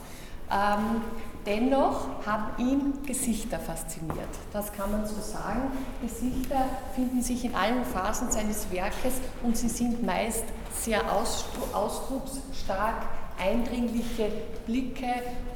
Ähm, 0.50 1.02
Dennoch 1.48 2.26
haben 2.26 2.62
ihn 2.62 2.94
Gesichter 3.06 3.58
fasziniert. 3.58 4.28
Das 4.52 4.74
kann 4.74 4.92
man 4.92 5.06
so 5.06 5.16
sagen. 5.22 5.72
Gesichter 6.02 6.66
finden 6.94 7.22
sich 7.22 7.46
in 7.46 7.56
allen 7.56 7.86
Phasen 7.86 8.30
seines 8.30 8.70
Werkes 8.70 9.14
und 9.44 9.56
sie 9.56 9.70
sind 9.70 10.06
meist 10.06 10.44
sehr 10.74 11.02
ausdrucksstark, 11.10 12.96
eindringliche 13.42 14.30
Blicke 14.66 15.08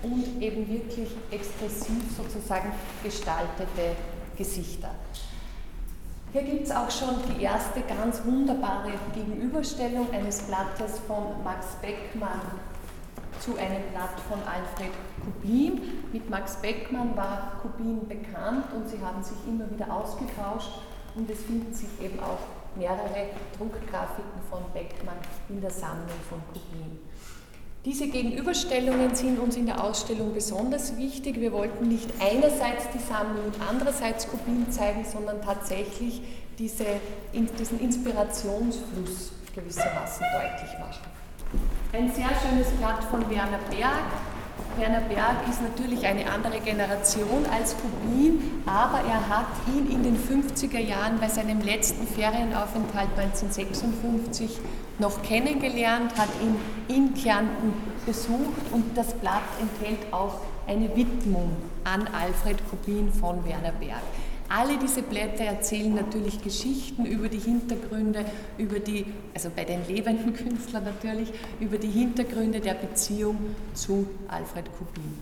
und 0.02 0.42
eben 0.42 0.66
wirklich 0.70 1.10
expressiv 1.30 2.04
sozusagen 2.16 2.72
gestaltete 3.04 3.98
Gesichter. 4.42 4.90
Hier 6.34 6.42
gibt 6.42 6.64
es 6.64 6.72
auch 6.72 6.90
schon 6.90 7.16
die 7.30 7.44
erste 7.44 7.82
ganz 7.82 8.26
wunderbare 8.26 8.92
Gegenüberstellung 9.14 10.10
eines 10.12 10.42
Blattes 10.42 10.98
von 11.06 11.44
Max 11.44 11.68
Beckmann 11.80 12.42
zu 13.40 13.56
einem 13.58 13.84
Blatt 13.92 14.20
von 14.28 14.40
Alfred 14.40 14.94
Kubin. 15.24 15.82
Mit 16.12 16.28
Max 16.28 16.56
Beckmann 16.56 17.16
war 17.16 17.62
Kubin 17.62 18.08
bekannt 18.08 18.66
und 18.76 18.90
sie 18.90 19.00
haben 19.00 19.22
sich 19.22 19.38
immer 19.48 19.70
wieder 19.70 19.94
ausgetauscht 19.94 20.72
und 21.14 21.30
es 21.30 21.44
finden 21.44 21.72
sich 21.72 21.90
eben 22.02 22.20
auch 22.20 22.40
mehrere 22.76 23.30
Druckgrafiken 23.60 24.42
von 24.50 24.64
Beckmann 24.74 25.18
in 25.50 25.62
der 25.62 25.70
Sammlung 25.70 26.20
von 26.28 26.42
Kubin. 26.48 27.00
Diese 27.84 28.08
Gegenüberstellungen 28.08 29.16
sind 29.16 29.40
uns 29.40 29.58
in 29.58 29.66
der 29.66 29.84
Ausstellung 29.84 30.36
besonders 30.36 30.98
wichtig. 30.98 31.40
Wir 31.40 31.52
wollten 31.52 31.88
nicht 31.88 32.08
einerseits 32.20 32.84
die 32.94 33.00
Sammlung 33.00 33.46
und 33.46 33.56
andererseits 33.68 34.28
Kubin 34.28 34.72
zeigen, 34.72 35.04
sondern 35.04 35.42
tatsächlich 35.42 36.22
diese, 36.60 36.86
diesen 37.34 37.80
Inspirationsfluss 37.80 39.32
gewissermaßen 39.56 40.26
deutlich 40.32 40.80
machen. 40.80 41.10
Ein 41.92 42.14
sehr 42.14 42.30
schönes 42.40 42.68
Blatt 42.78 43.04
von 43.06 43.28
Werner 43.28 43.60
Berg. 43.72 44.06
Werner 44.78 45.02
Berg 45.02 45.48
ist 45.50 45.62
natürlich 45.62 46.06
eine 46.06 46.32
andere 46.32 46.60
Generation 46.60 47.46
als 47.52 47.76
Kubin, 47.78 48.62
aber 48.66 49.00
er 49.08 49.30
hat 49.30 49.48
ihn 49.68 49.92
in 49.92 50.04
den 50.04 50.18
50er 50.18 50.80
Jahren 50.80 51.20
bei 51.20 51.28
seinem 51.28 51.62
letzten 51.62 52.08
Ferienaufenthalt 52.08 53.10
1956 53.18 54.60
noch 55.00 55.22
kennengelernt, 55.24 56.18
hat 56.18 56.30
ihn 56.42 56.56
in 56.88 57.14
Kärnten 57.14 57.74
besucht 58.06 58.72
und 58.72 58.98
das 58.98 59.14
Blatt 59.16 59.44
enthält 59.60 60.12
auch 60.14 60.40
eine 60.68 60.96
Widmung 60.96 61.58
an 61.84 62.08
Alfred 62.08 62.58
Kubin 62.70 63.12
von 63.12 63.44
Werner 63.46 63.74
Berg. 63.74 64.02
Alle 64.54 64.78
diese 64.78 65.02
Blätter 65.02 65.46
erzählen 65.46 65.96
natürlich 65.96 66.44
Geschichten 66.44 67.06
über 67.06 67.30
die 67.30 67.40
Hintergründe, 67.40 68.26
über 68.58 68.80
die, 68.80 69.06
also 69.34 69.50
bei 69.56 69.64
den 69.64 69.88
lebenden 69.88 70.34
Künstlern 70.36 70.84
natürlich, 70.84 71.32
über 71.62 71.78
die 71.78 71.90
Hintergründe 71.90 72.60
der 72.60 72.74
Beziehung 72.74 73.38
zu 73.74 74.08
Alfred 74.28 74.66
Kubin. 74.78 75.18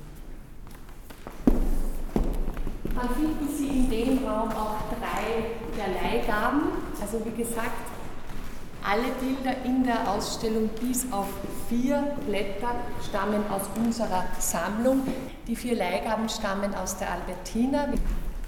Dann 2.96 3.10
finden 3.10 3.48
Sie 3.56 3.68
in 3.68 3.90
dem 3.92 4.26
Raum 4.26 4.50
auch 4.50 4.78
drei 4.90 5.46
der 5.78 5.94
Leihgaben. 6.02 6.62
Also 7.00 7.22
wie 7.24 7.44
gesagt, 7.44 7.70
alle 8.84 9.12
Bilder 9.22 9.64
in 9.64 9.84
der 9.84 10.10
Ausstellung 10.10 10.72
bis 10.82 11.06
auf 11.12 11.28
vier 11.70 12.16
Blätter 12.26 12.74
stammen 13.08 13.44
aus 13.52 13.62
unserer 13.76 14.26
Sammlung. 14.40 15.02
Die 15.46 15.56
vier 15.56 15.76
Leihgaben 15.76 16.28
stammen 16.30 16.74
aus 16.74 16.98
der 16.98 17.12
Albertina. 17.12 17.90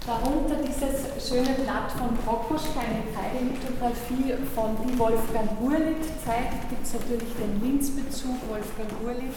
Darunter 0.04 0.56
dieses 0.56 1.28
schöne 1.28 1.54
Blatt 1.62 1.92
von 1.92 2.16
Prokoschka, 2.26 2.80
eine 2.80 3.06
Kreidelithografie 3.14 4.34
von 4.52 4.74
Wolfgang 4.98 5.48
Hurlit 5.60 6.02
zeigt, 6.24 6.68
gibt 6.70 6.84
es 6.84 6.94
natürlich 6.94 7.30
den 7.38 7.62
Linz-Bezug, 7.62 8.34
Wolfgang 8.50 8.90
Hurlit, 9.00 9.30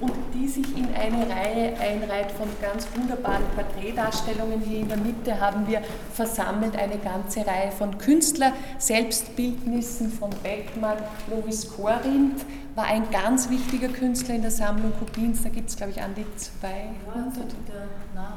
und 0.00 0.12
die 0.34 0.46
sich 0.46 0.76
in 0.76 0.86
eine 0.94 1.28
Reihe 1.28 1.76
einreiht 1.78 2.30
von 2.32 2.48
ganz 2.62 2.86
wunderbaren 2.94 3.42
Porträtdarstellungen. 3.54 4.60
Hier 4.60 4.80
in 4.80 4.88
der 4.88 4.98
Mitte 4.98 5.40
haben 5.40 5.66
wir 5.66 5.82
versammelt 6.12 6.76
eine 6.76 6.98
ganze 6.98 7.46
Reihe 7.46 7.72
von 7.72 7.98
Künstler, 7.98 8.52
Selbstbildnissen 8.78 10.10
von 10.10 10.30
Beckmann, 10.42 10.98
Louis 11.28 11.68
Corinth 11.74 12.44
war 12.74 12.84
ein 12.84 13.10
ganz 13.10 13.50
wichtiger 13.50 13.88
Künstler 13.88 14.36
in 14.36 14.42
der 14.42 14.52
Sammlung 14.52 14.92
Kubins, 14.98 15.42
da 15.42 15.48
gibt 15.48 15.68
es 15.68 15.76
glaube 15.76 15.90
ich 15.90 16.00
an 16.00 16.14
die 16.14 16.24
200. 16.36 16.68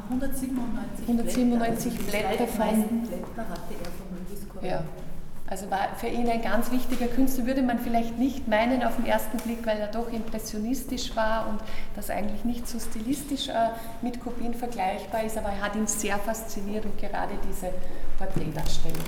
197, 0.09 1.07
197 1.07 1.97
Blätter, 2.07 2.27
Blätter 2.27 2.47
von. 2.47 3.01
Blätter 3.01 3.49
hatte 3.49 3.73
er 3.73 3.91
von 3.91 4.07
Louis 4.17 4.49
Corinth. 4.49 4.71
Ja. 4.71 4.83
Also 5.51 5.69
war 5.69 5.89
für 5.97 6.07
ihn 6.07 6.29
ein 6.29 6.41
ganz 6.41 6.71
wichtiger 6.71 7.07
Künstler, 7.07 7.45
würde 7.45 7.61
man 7.61 7.77
vielleicht 7.77 8.17
nicht 8.17 8.47
meinen 8.47 8.83
auf 8.83 8.95
den 8.95 9.05
ersten 9.05 9.35
Blick, 9.35 9.65
weil 9.65 9.79
er 9.79 9.87
doch 9.87 10.09
impressionistisch 10.09 11.13
war 11.13 11.49
und 11.49 11.59
das 11.93 12.09
eigentlich 12.09 12.45
nicht 12.45 12.69
so 12.69 12.79
stilistisch 12.79 13.49
äh, 13.49 13.71
mit 14.01 14.21
Kubin 14.21 14.53
vergleichbar 14.53 15.25
ist, 15.25 15.37
aber 15.37 15.49
er 15.49 15.59
hat 15.59 15.75
ihn 15.75 15.87
sehr 15.87 16.17
fasziniert 16.19 16.85
und 16.85 16.97
gerade 16.97 17.33
diese 17.49 17.67
Porträtdarstellungen. 18.17 19.01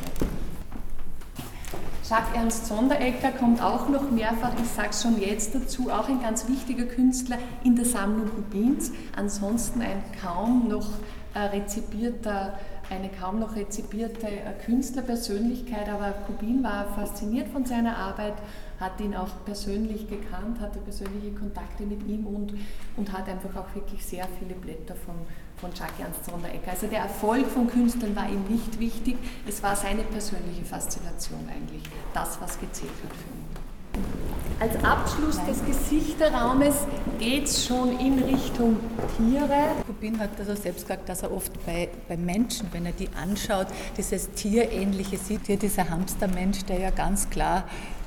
Jacques 2.09 2.35
Ernst 2.35 2.65
Sonderegger 2.67 3.31
kommt 3.31 3.63
auch 3.63 3.87
noch 3.87 4.11
mehrfach, 4.11 4.51
ich 4.61 4.69
sage 4.69 4.89
es 4.89 5.01
schon 5.01 5.21
jetzt 5.21 5.55
dazu, 5.55 5.89
auch 5.89 6.09
ein 6.09 6.21
ganz 6.21 6.49
wichtiger 6.49 6.83
Künstler 6.83 7.37
in 7.63 7.77
der 7.77 7.85
Sammlung 7.85 8.29
Kubins, 8.29 8.91
ansonsten 9.15 9.81
ein 9.81 10.03
kaum 10.21 10.67
noch 10.67 10.89
äh, 11.35 11.39
rezipierter 11.39 12.59
eine 12.93 13.09
kaum 13.09 13.39
noch 13.39 13.55
rezipierte 13.55 14.27
äh, 14.27 14.53
Künstlerpersönlichkeit, 14.65 15.89
aber 15.89 16.11
Kubin 16.25 16.63
war 16.63 16.85
fasziniert 16.95 17.49
von 17.49 17.65
seiner 17.65 17.97
Arbeit, 17.97 18.35
hat 18.79 18.99
ihn 18.99 19.15
auch 19.15 19.29
persönlich 19.45 20.07
gekannt, 20.09 20.59
hatte 20.59 20.79
persönliche 20.79 21.31
Kontakte 21.31 21.83
mit 21.83 22.07
ihm 22.07 22.25
und, 22.25 22.53
und 22.97 23.11
hat 23.11 23.27
einfach 23.27 23.55
auch 23.55 23.75
wirklich 23.75 24.05
sehr 24.05 24.27
viele 24.39 24.55
Blätter 24.55 24.95
von, 24.95 25.15
von 25.57 25.71
Jacques 25.73 25.99
Ernst 25.99 26.25
Sonderegger. 26.25 26.71
Also 26.71 26.87
der 26.87 26.99
Erfolg 26.99 27.47
von 27.47 27.67
Künstlern 27.67 28.15
war 28.15 28.29
ihm 28.29 28.43
nicht 28.49 28.79
wichtig, 28.79 29.17
es 29.47 29.61
war 29.63 29.75
seine 29.75 30.03
persönliche 30.03 30.63
Faszination 30.63 31.47
eigentlich, 31.49 31.83
das, 32.13 32.39
was 32.41 32.59
gezählt 32.59 32.91
hat 33.03 33.13
für 33.15 33.29
ihn. 33.29 34.22
Als 34.63 34.81
Abschluss 34.81 35.41
des 35.45 35.65
Gesichterraumes 35.65 36.87
geht 37.19 37.49
es 37.49 37.65
schon 37.65 37.99
in 37.99 38.17
Richtung 38.19 38.77
Tiere. 39.17 39.75
Kubin 39.85 40.17
hat 40.17 40.29
also 40.39 40.55
selbst 40.55 40.83
gesagt, 40.83 41.09
dass 41.09 41.21
er 41.21 41.33
oft 41.33 41.51
bei, 41.65 41.89
bei 42.07 42.15
Menschen, 42.15 42.69
wenn 42.71 42.85
er 42.85 42.93
die 42.93 43.09
anschaut, 43.21 43.67
dieses 43.97 44.31
Tierähnliche 44.31 45.17
sieht. 45.17 45.47
Hier 45.47 45.57
dieser 45.57 45.89
Hamstermensch, 45.89 46.63
der 46.63 46.79
ja 46.79 46.91
ganz 46.91 47.29
klar 47.29 47.65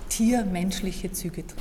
tiermenschliche 0.09 1.13
Züge 1.13 1.47
trägt. 1.47 1.61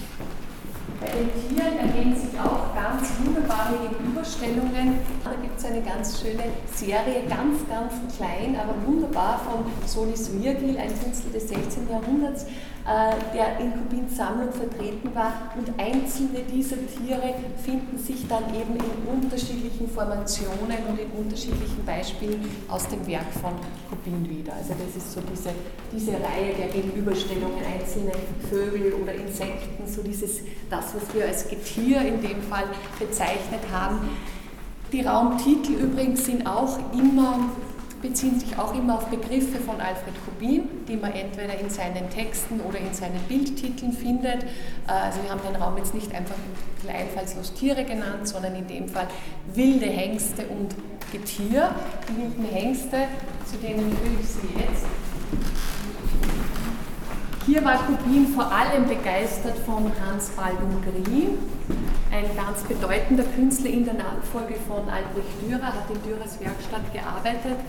Bei 1.01 1.07
den 1.07 1.29
Tieren 1.49 1.77
ergeben 1.77 2.15
sich 2.15 2.39
auch 2.39 2.73
ganz 2.73 3.09
wunderbare 3.19 3.73
Gegenüberstellungen. 3.89 4.99
Da 5.25 5.31
gibt 5.41 5.59
es 5.59 5.65
eine 5.65 5.81
ganz 5.81 6.21
schöne 6.21 6.43
Serie, 6.73 7.23
ganz, 7.27 7.67
ganz 7.67 8.15
klein, 8.15 8.55
aber 8.55 8.75
wunderbar 8.87 9.41
von 9.43 9.65
Solis 9.85 10.31
Virgil, 10.31 10.77
ein 10.77 10.97
Künstler 10.97 11.31
des 11.33 11.49
16. 11.49 11.89
Jahrhunderts, 11.89 12.45
der 12.85 13.59
in 13.59 13.71
Kubins 13.71 14.15
Sammlung 14.15 14.51
vertreten 14.51 15.09
war. 15.15 15.51
Und 15.57 15.67
einzelne 15.79 16.41
dieser 16.43 16.75
Tiere 16.75 17.33
finden 17.63 17.97
sich 17.97 18.27
dann 18.27 18.43
eben 18.53 18.75
in 18.75 19.07
unterschiedlichen 19.11 19.89
Formationen 19.89 20.77
und 20.87 20.99
in 20.99 21.09
unterschiedlichen 21.17 21.83
Beispielen 21.83 22.45
aus 22.67 22.87
dem 22.87 23.05
Werk 23.07 23.31
von 23.41 23.53
Kubin 23.89 24.29
wieder. 24.29 24.53
Also 24.53 24.73
das 24.73 25.03
ist 25.03 25.13
so 25.13 25.21
diese, 25.31 25.49
diese 25.91 26.11
Reihe 26.11 26.53
der 26.59 26.67
Gegenüberstellungen, 26.67 27.57
einzelne 27.65 28.11
Vögel 28.49 28.93
oder 28.93 29.13
Insekten, 29.15 29.87
so 29.87 30.03
dieses, 30.03 30.41
das, 30.69 30.93
was 30.93 31.13
wir 31.13 31.25
als 31.25 31.47
Getier 31.47 32.01
in 32.01 32.21
dem 32.21 32.41
Fall 32.43 32.65
bezeichnet 32.99 33.61
haben. 33.73 34.09
Die 34.91 35.01
Raumtitel 35.01 35.73
übrigens 35.73 36.25
sind 36.25 36.45
auch 36.45 36.77
immer 36.93 37.49
beziehen 38.01 38.39
sich 38.39 38.57
auch 38.57 38.73
immer 38.75 38.95
auf 38.95 39.05
Begriffe 39.07 39.59
von 39.59 39.79
Alfred 39.79 40.13
Kubin, 40.25 40.63
die 40.87 40.95
man 40.95 41.11
entweder 41.13 41.59
in 41.59 41.69
seinen 41.69 42.09
Texten 42.09 42.59
oder 42.61 42.77
in 42.79 42.93
seinen 42.93 43.19
Bildtiteln 43.27 43.93
findet. 43.93 44.43
Äh, 44.43 44.91
also 44.91 45.21
wir 45.23 45.29
haben 45.29 45.41
den 45.47 45.61
Raum 45.61 45.77
jetzt 45.77 45.93
nicht 45.93 46.13
einfach 46.13 46.35
einfallslos 46.87 47.53
Tiere 47.53 47.83
genannt, 47.83 48.27
sondern 48.27 48.55
in 48.55 48.67
dem 48.67 48.87
Fall 48.87 49.07
wilde 49.53 49.87
Hengste 49.87 50.45
und 50.47 50.75
Getier, 51.11 51.71
die 52.07 52.21
wilden 52.21 52.45
Hengste, 52.45 53.07
zu 53.49 53.57
denen 53.57 53.95
führe 53.97 54.19
ich 54.19 54.27
Sie 54.27 54.47
jetzt. 54.59 54.85
Hier 57.45 57.63
war 57.63 57.77
Kubin 57.85 58.27
vor 58.29 58.51
allem 58.51 58.87
begeistert 58.87 59.57
von 59.65 59.91
Hans 60.03 60.29
Baldung 60.29 60.81
Grien, 60.81 61.37
ein 62.15 62.35
ganz 62.35 62.63
bedeutender 62.63 63.23
Künstler 63.35 63.69
in 63.69 63.83
der 63.83 63.95
Nachfolge 63.95 64.55
von 64.67 64.87
Albrecht 64.87 65.35
Dürer, 65.41 65.67
hat 65.67 65.89
in 65.89 66.01
Dürers 66.03 66.39
Werkstatt 66.39 66.93
gearbeitet. 66.93 67.59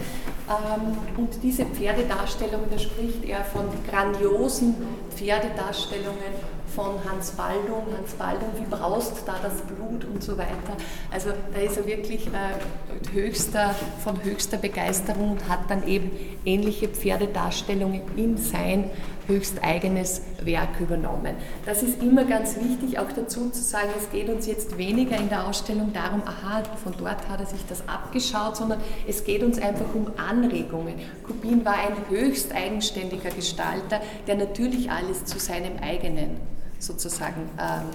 Ähm, 0.48 0.96
und 1.16 1.42
diese 1.42 1.64
Pferdedarstellungen, 1.64 2.70
da 2.70 2.78
spricht 2.78 3.24
er 3.24 3.44
von 3.44 3.66
grandiosen 3.90 4.76
Pferdedarstellungen 5.16 6.55
von 6.74 6.94
Hans 7.08 7.32
Baldung, 7.32 7.84
Hans 7.96 8.12
Baldung, 8.12 8.48
wie 8.58 8.64
braust 8.64 9.22
da 9.26 9.36
das 9.42 9.60
Blut 9.62 10.04
und 10.04 10.22
so 10.22 10.36
weiter. 10.36 10.76
Also 11.10 11.30
da 11.52 11.60
ist 11.60 11.76
er 11.76 11.86
wirklich 11.86 12.26
äh, 12.28 13.12
höchster, 13.12 13.74
von 14.02 14.22
höchster 14.22 14.58
Begeisterung 14.58 15.32
und 15.32 15.48
hat 15.48 15.70
dann 15.70 15.86
eben 15.86 16.10
ähnliche 16.44 16.88
Pferdedarstellungen 16.88 18.02
in 18.16 18.36
sein 18.36 18.90
höchst 19.26 19.62
eigenes 19.62 20.22
Werk 20.42 20.80
übernommen. 20.80 21.34
Das 21.64 21.82
ist 21.82 22.02
immer 22.02 22.24
ganz 22.24 22.56
wichtig, 22.56 22.98
auch 22.98 23.10
dazu 23.12 23.50
zu 23.50 23.62
sagen, 23.62 23.88
es 23.98 24.10
geht 24.10 24.28
uns 24.28 24.46
jetzt 24.46 24.78
weniger 24.78 25.16
in 25.16 25.28
der 25.28 25.46
Ausstellung 25.46 25.92
darum, 25.92 26.22
aha, 26.24 26.62
von 26.82 26.94
dort 26.96 27.28
hat 27.28 27.40
er 27.40 27.46
sich 27.46 27.60
das 27.68 27.88
abgeschaut, 27.88 28.56
sondern 28.56 28.80
es 29.06 29.24
geht 29.24 29.42
uns 29.42 29.58
einfach 29.58 29.94
um 29.94 30.06
Anregungen. 30.16 30.94
Kubin 31.26 31.64
war 31.64 31.74
ein 31.74 31.96
höchst 32.08 32.54
eigenständiger 32.54 33.30
Gestalter, 33.30 34.00
der 34.26 34.36
natürlich 34.36 34.90
alles 34.90 35.24
zu 35.24 35.38
seinem 35.38 35.78
eigenen 35.80 36.36
sozusagen 36.78 37.48
ähm, 37.58 37.86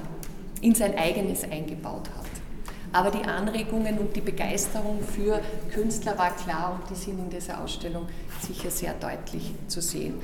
in 0.61 0.75
sein 0.75 0.97
eigenes 0.97 1.43
eingebaut 1.43 2.09
hat. 2.17 2.25
Aber 2.93 3.09
die 3.09 3.23
Anregungen 3.23 3.97
und 3.99 4.15
die 4.15 4.21
Begeisterung 4.21 4.99
für 5.01 5.39
Künstler 5.73 6.17
war 6.17 6.35
klar 6.35 6.77
und 6.77 6.89
die 6.89 6.99
sind 6.99 7.19
in 7.19 7.29
dieser 7.29 7.61
Ausstellung 7.61 8.07
sicher 8.41 8.69
sehr 8.69 8.93
deutlich 8.93 9.53
zu 9.67 9.81
sehen. 9.81 10.15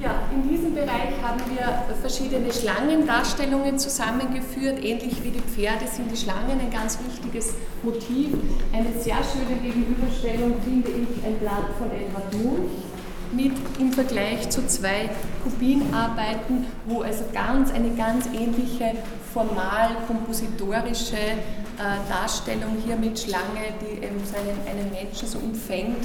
Ja, 0.00 0.22
in 0.32 0.48
diesem 0.48 0.74
Bereich 0.74 1.14
haben 1.22 1.40
wir 1.50 1.94
verschiedene 2.00 2.52
Schlangendarstellungen 2.52 3.78
zusammengeführt. 3.78 4.84
Ähnlich 4.84 5.22
wie 5.22 5.30
die 5.30 5.40
Pferde 5.40 5.86
sind 5.86 6.10
die 6.10 6.16
Schlangen 6.16 6.60
ein 6.60 6.70
ganz 6.70 6.98
wichtiges 7.06 7.54
Motiv. 7.82 8.34
Eine 8.72 8.92
sehr 9.00 9.16
schöne 9.24 9.58
Gegenüberstellung 9.62 10.60
finde 10.62 10.90
ich 10.90 11.24
ein 11.24 11.38
Blatt 11.38 11.70
von 11.78 11.90
Edward 11.90 12.32
Munch 12.34 12.70
mit 13.34 13.52
im 13.78 13.92
Vergleich 13.92 14.48
zu 14.50 14.66
zwei 14.66 15.10
Kubinarbeiten, 15.42 16.66
wo 16.86 17.02
also 17.02 17.24
ganz 17.32 17.72
eine 17.72 17.90
ganz 17.90 18.26
ähnliche 18.26 18.92
formal 19.32 19.96
kompositorische 20.06 21.16
äh, 21.16 22.08
Darstellung 22.08 22.76
hier 22.84 22.96
mit 22.96 23.18
Schlange, 23.18 23.74
die 23.80 24.04
eben 24.04 24.24
seinen, 24.24 24.58
einen 24.66 24.90
Menschen 24.90 25.26
so 25.26 25.38
umfängt, 25.38 26.04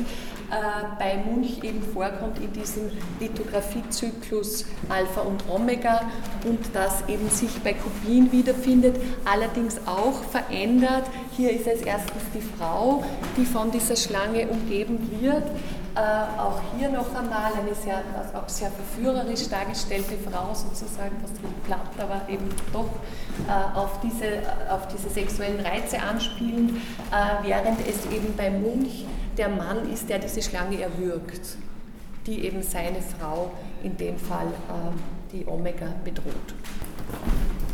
äh, 0.50 0.54
bei 0.98 1.18
Munch 1.18 1.64
eben 1.64 1.84
vorkommt 1.84 2.40
in 2.40 2.52
diesem 2.52 2.90
Lithografiezyklus 3.20 4.66
Alpha 4.90 5.22
und 5.22 5.44
Omega 5.48 6.10
und 6.44 6.60
das 6.74 7.08
eben 7.08 7.30
sich 7.30 7.52
bei 7.64 7.74
Kubin 7.74 8.32
wiederfindet, 8.32 8.96
allerdings 9.26 9.78
auch 9.86 10.24
verändert. 10.24 11.04
Hier 11.38 11.52
ist 11.52 11.68
es 11.68 11.82
erstens 11.82 12.24
die 12.34 12.42
Frau, 12.58 13.04
die 13.38 13.46
von 13.46 13.70
dieser 13.70 13.96
Schlange 13.96 14.48
umgeben 14.48 14.98
wird. 15.22 15.44
Äh, 15.96 16.40
auch 16.40 16.62
hier 16.78 16.90
noch 16.90 17.14
einmal 17.16 17.52
eine 17.54 17.74
sehr, 17.74 18.04
auch 18.34 18.48
sehr 18.48 18.70
verführerisch 18.72 19.50
dargestellte 19.50 20.16
Frau, 20.18 20.54
sozusagen 20.54 21.16
fast 21.20 21.36
platt, 21.66 21.90
aber 21.98 22.22
eben 22.30 22.48
doch 22.72 22.90
äh, 23.48 23.78
auf, 23.78 24.00
diese, 24.02 24.44
auf 24.70 24.88
diese 24.88 25.10
sexuellen 25.10 25.60
Reize 25.60 26.00
anspielend, 26.00 26.72
äh, 26.72 27.48
während 27.48 27.80
es 27.88 28.06
eben 28.12 28.36
bei 28.38 28.50
Munch 28.52 29.06
der 29.38 29.50
Mann 29.50 29.92
ist, 29.92 30.10
der 30.10 30.20
diese 30.20 30.42
Schlange 30.42 30.82
erwürgt, 30.82 31.58
die 32.26 32.46
eben 32.46 32.62
seine 32.62 33.02
Frau, 33.02 33.52
in 33.84 33.98
dem 33.98 34.18
Fall 34.18 34.48
äh, 34.48 35.32
die 35.32 35.48
Omega, 35.48 35.88
bedroht. 36.04 36.54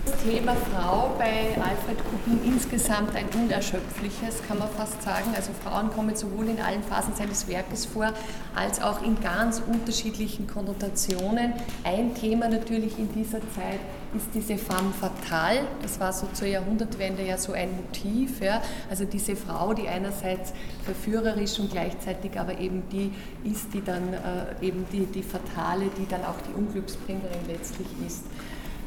Das 0.06 0.22
Thema 0.22 0.56
Frau 0.56 1.16
bei 1.18 1.56
Alfred 1.56 1.98
Kubin 2.12 2.40
insgesamt 2.54 3.16
ein 3.16 3.26
unerschöpfliches, 3.42 4.44
kann 4.48 4.60
man 4.60 4.70
fast 4.70 5.02
sagen. 5.02 5.32
Also 5.36 5.52
Frauen 5.64 5.90
kommen 5.90 6.16
sowohl 6.16 6.48
in 6.48 6.62
allen 6.62 6.84
Phasen 6.84 7.16
seines 7.16 7.48
Werkes 7.48 7.88
vor, 7.88 8.14
als 8.54 8.82
auch 8.84 9.02
in 9.02 9.20
ganz 9.20 9.64
unterschiedlichen 9.66 10.46
Konnotationen. 10.46 11.54
Ein 11.84 12.14
Thema 12.14 12.50
natürlich 12.50 13.00
in 13.00 13.12
dieser 13.14 13.40
Zeit 13.40 13.80
ist 14.16 14.28
diese 14.36 14.58
femme 14.58 14.94
fatale. 15.00 15.62
Das 15.82 16.00
war 16.00 16.14
so 16.14 16.28
zur 16.34 16.48
Jahrhundertwende 16.48 17.26
ja 17.26 17.40
so 17.40 17.54
ein 17.54 17.76
Motiv. 17.76 18.42
Ja. 18.42 18.62
Also 18.92 19.06
diese 19.06 19.36
Frau, 19.36 19.74
die 19.74 19.88
einerseits 19.88 20.54
verführerisch 20.84 21.58
und 21.60 21.72
gleichzeitig 21.72 22.40
aber 22.40 22.60
eben 22.60 22.84
die 22.92 23.12
ist, 23.44 23.74
die 23.74 23.84
dann 23.84 24.14
äh, 24.14 24.66
eben 24.66 24.86
die, 24.92 25.08
die 25.08 25.24
Fatale, 25.24 25.86
die 25.98 26.08
dann 26.08 26.24
auch 26.26 26.38
die 26.48 26.54
Unglücksbringerin 26.54 27.48
letztlich 27.48 27.88
ist. 28.06 28.24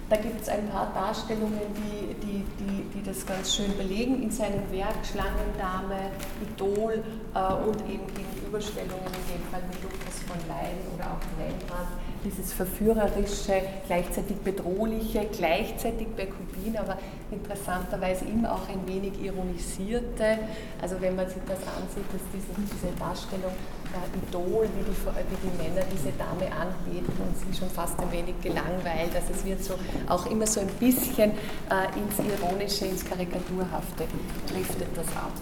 Da 0.08 0.16
gibt 0.16 0.40
es 0.40 0.48
ein 0.48 0.66
paar 0.70 0.90
Darstellungen, 0.94 1.60
die, 1.76 2.14
die, 2.14 2.44
die, 2.58 2.82
die, 2.94 3.02
das 3.02 3.26
ganz 3.26 3.54
schön 3.54 3.76
belegen 3.76 4.22
in 4.22 4.30
seinem 4.30 4.70
Werk, 4.72 5.04
Schlangendame, 5.04 6.10
Idol 6.40 7.04
äh, 7.34 7.52
und 7.68 7.78
eben 7.82 8.06
Gegenüberstellungen, 8.14 9.04
in 9.04 9.36
dem 9.36 9.44
Fall 9.50 9.60
mit 9.68 9.82
Lukas 9.82 10.22
von 10.26 10.38
Leyen 10.48 10.80
oder 10.94 11.12
auch 11.12 11.20
Rembrandt, 11.38 11.92
dieses 12.28 12.52
verführerische, 12.52 13.62
gleichzeitig 13.86 14.36
bedrohliche, 14.38 15.26
gleichzeitig 15.36 16.08
bei 16.16 16.26
Kubin, 16.26 16.76
aber 16.76 16.98
interessanterweise 17.30 18.24
immer 18.26 18.52
auch 18.52 18.68
ein 18.68 18.86
wenig 18.86 19.12
ironisierte. 19.22 20.38
Also 20.80 21.00
wenn 21.00 21.16
man 21.16 21.26
sich 21.28 21.42
das 21.46 21.58
ansieht, 21.58 22.06
dass 22.12 22.22
diese, 22.32 22.52
diese 22.56 22.94
Darstellung 22.98 23.52
äh, 23.94 24.28
Idol, 24.28 24.68
wie 24.76 24.84
die, 24.84 24.96
wie 24.96 25.48
die 25.48 25.62
Männer 25.62 25.86
diese 25.92 26.12
Dame 26.12 26.50
anbeten 26.52 27.12
und 27.18 27.34
sie 27.36 27.58
schon 27.58 27.70
fast 27.70 27.98
ein 28.00 28.10
wenig 28.12 28.34
gelangweilt. 28.42 29.14
Also 29.14 29.32
es 29.34 29.44
wird 29.44 29.62
so 29.62 29.74
auch 30.08 30.26
immer 30.30 30.46
so 30.46 30.60
ein 30.60 30.68
bisschen 30.78 31.30
äh, 31.30 31.98
ins 31.98 32.18
Ironische, 32.18 32.86
ins 32.86 33.04
Karikaturhafte 33.04 34.04
driftet 34.46 34.88
das 34.94 35.08
ab. 35.16 35.32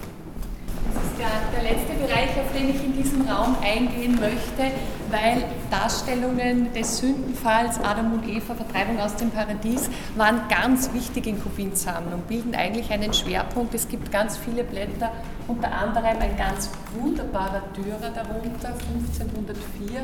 Der, 1.18 1.28
der, 1.50 1.72
letzte 1.72 1.94
Bereich, 1.94 2.28
auf 2.38 2.52
den 2.54 2.68
ich 2.68 2.84
in 2.84 2.92
diesem 2.92 3.26
Raum 3.26 3.56
eingehen 3.62 4.20
möchte, 4.20 4.70
weil 5.10 5.44
Darstellungen 5.70 6.72
des 6.74 6.98
Sündenfalls, 6.98 7.78
Adam 7.78 8.12
und 8.12 8.28
Eva, 8.28 8.54
Vertreibung 8.54 9.00
aus 9.00 9.16
dem 9.16 9.30
Paradies, 9.30 9.88
waren 10.14 10.42
ganz 10.50 10.92
wichtig 10.92 11.26
in 11.26 11.42
Kubins 11.42 11.84
Sammlung, 11.84 12.20
bilden 12.28 12.54
eigentlich 12.54 12.90
einen 12.90 13.14
Schwerpunkt. 13.14 13.74
Es 13.74 13.88
gibt 13.88 14.12
ganz 14.12 14.36
viele 14.36 14.62
Blätter, 14.62 15.10
unter 15.48 15.72
anderem 15.72 16.18
ein 16.20 16.36
ganz 16.36 16.70
wunderbarer 17.00 17.62
Dürer 17.74 18.10
darunter, 18.10 18.74
1504, 18.74 20.00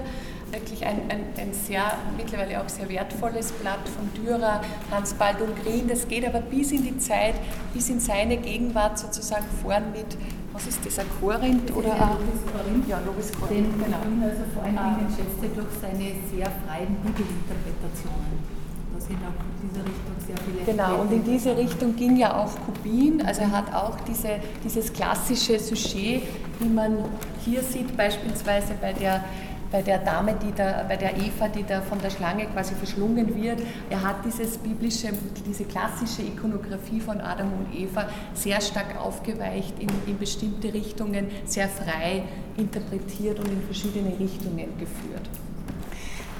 wirklich 0.50 0.86
ein, 0.86 1.02
ein, 1.10 1.24
ein, 1.36 1.52
sehr, 1.52 1.92
mittlerweile 2.16 2.60
auch 2.60 2.68
sehr 2.68 2.88
wertvolles 2.88 3.52
Blatt 3.52 3.86
von 3.88 4.10
Dürer, 4.14 4.62
Hans 4.90 5.12
Baldung 5.14 5.48
Green. 5.62 5.88
Das 5.88 6.08
geht 6.08 6.26
aber 6.26 6.40
bis 6.40 6.72
in 6.72 6.84
die 6.84 6.96
Zeit, 6.98 7.34
bis 7.74 7.90
in 7.90 8.00
seine 8.00 8.38
Gegenwart 8.38 8.98
sozusagen 8.98 9.46
vorn 9.62 9.92
mit, 9.92 10.16
was 10.52 10.66
ist 10.66 10.84
dieser 10.84 11.04
Korinth? 11.20 11.74
Oder 11.74 11.88
ja, 11.88 12.12
Lovis 12.12 12.42
Korinth. 12.52 12.88
Ja, 12.88 13.00
Lovis 13.04 13.32
Korinth, 13.32 13.74
Den 13.74 13.84
genau. 13.84 13.96
also 14.28 14.42
vor 14.52 14.62
allen 14.62 14.76
Dingen 14.76 15.08
ah. 15.08 15.16
schätzte 15.16 15.48
durch 15.54 15.72
seine 15.80 16.12
sehr 16.30 16.50
freien 16.64 16.96
Bibelinterpretationen. 17.02 18.62
Da 18.92 19.00
sind 19.00 19.18
auch 19.24 19.40
in 19.40 19.68
dieser 19.68 19.84
Richtung 19.84 20.16
sehr 20.26 20.36
viele. 20.44 20.64
Genau, 20.64 21.00
und 21.00 21.12
in 21.12 21.24
diese 21.24 21.56
Richtung 21.56 21.96
ging 21.96 22.16
ja 22.16 22.36
auch 22.36 22.52
Kubin. 22.66 23.22
Also 23.22 23.42
er 23.42 23.52
hat 23.52 23.72
auch 23.74 23.98
diese, 24.00 24.40
dieses 24.62 24.92
klassische 24.92 25.58
Sujet, 25.58 26.22
wie 26.60 26.68
man 26.68 26.98
hier 27.44 27.62
sieht, 27.62 27.96
beispielsweise 27.96 28.74
bei 28.80 28.92
der 28.92 29.24
bei 29.72 29.80
der 29.82 29.98
Dame, 29.98 30.34
die 30.34 30.52
da, 30.54 30.84
bei 30.86 30.96
der 30.96 31.16
Eva, 31.16 31.48
die 31.48 31.64
da 31.64 31.80
von 31.80 31.98
der 32.00 32.10
Schlange 32.10 32.46
quasi 32.46 32.74
verschlungen 32.74 33.34
wird. 33.34 33.60
Er 33.88 34.02
hat 34.02 34.24
dieses 34.24 34.58
biblische, 34.58 35.08
diese 35.46 35.64
klassische 35.64 36.22
Ikonografie 36.22 37.00
von 37.00 37.20
Adam 37.20 37.48
und 37.52 37.74
Eva 37.74 38.06
sehr 38.34 38.60
stark 38.60 39.00
aufgeweicht 39.00 39.74
in, 39.78 39.88
in 40.06 40.18
bestimmte 40.18 40.72
Richtungen, 40.72 41.28
sehr 41.46 41.68
frei 41.68 42.22
interpretiert 42.56 43.38
und 43.38 43.48
in 43.48 43.62
verschiedene 43.62 44.10
Richtungen 44.18 44.68
geführt. 44.78 45.28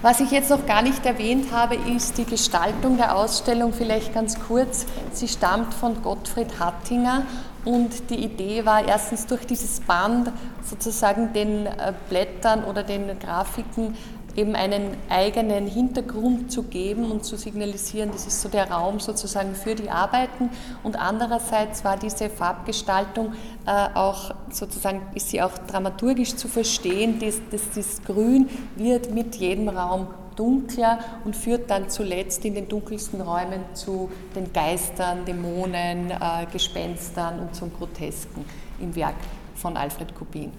Was 0.02 0.18
ich 0.18 0.32
jetzt 0.32 0.50
noch 0.50 0.66
gar 0.66 0.82
nicht 0.82 1.06
erwähnt 1.06 1.52
habe, 1.52 1.76
ist 1.76 2.18
die 2.18 2.24
Gestaltung 2.24 2.96
der 2.96 3.14
Ausstellung, 3.14 3.72
vielleicht 3.72 4.12
ganz 4.12 4.36
kurz. 4.48 4.84
Sie 5.12 5.28
stammt 5.28 5.72
von 5.72 6.02
Gottfried 6.02 6.58
Hattinger 6.58 7.22
und 7.64 8.10
die 8.10 8.16
Idee 8.16 8.66
war 8.66 8.84
erstens 8.84 9.28
durch 9.28 9.46
dieses 9.46 9.78
Band 9.78 10.32
sozusagen 10.64 11.32
den 11.32 11.66
äh, 11.66 11.92
Blättern 12.08 12.64
oder 12.64 12.82
den 12.82 13.16
Grafiken 13.20 13.96
eben 14.36 14.54
einen 14.54 14.96
eigenen 15.08 15.66
Hintergrund 15.66 16.50
zu 16.50 16.64
geben 16.64 17.10
und 17.10 17.24
zu 17.24 17.36
signalisieren, 17.36 18.10
das 18.12 18.26
ist 18.26 18.40
so 18.40 18.48
der 18.48 18.70
Raum 18.70 19.00
sozusagen 19.00 19.54
für 19.54 19.74
die 19.74 19.90
Arbeiten. 19.90 20.50
Und 20.82 20.96
andererseits 20.96 21.84
war 21.84 21.96
diese 21.96 22.30
Farbgestaltung 22.30 23.34
äh, 23.66 23.88
auch 23.94 24.34
sozusagen, 24.50 25.02
ist 25.14 25.30
sie 25.30 25.42
auch 25.42 25.56
dramaturgisch 25.58 26.34
zu 26.36 26.48
verstehen, 26.48 27.18
dass, 27.20 27.40
das 27.74 28.02
Grün 28.02 28.48
wird 28.76 29.12
mit 29.12 29.36
jedem 29.36 29.68
Raum 29.68 30.08
dunkler 30.36 30.98
und 31.24 31.36
führt 31.36 31.70
dann 31.70 31.90
zuletzt 31.90 32.44
in 32.44 32.54
den 32.54 32.68
dunkelsten 32.68 33.20
Räumen 33.20 33.62
zu 33.74 34.10
den 34.34 34.52
Geistern, 34.52 35.24
Dämonen, 35.26 36.10
äh, 36.10 36.46
Gespenstern 36.50 37.38
und 37.38 37.54
zum 37.54 37.72
Grotesken 37.72 38.44
im 38.80 38.94
Werk 38.96 39.14
von 39.54 39.76
Alfred 39.76 40.14
Kubin. 40.14 40.52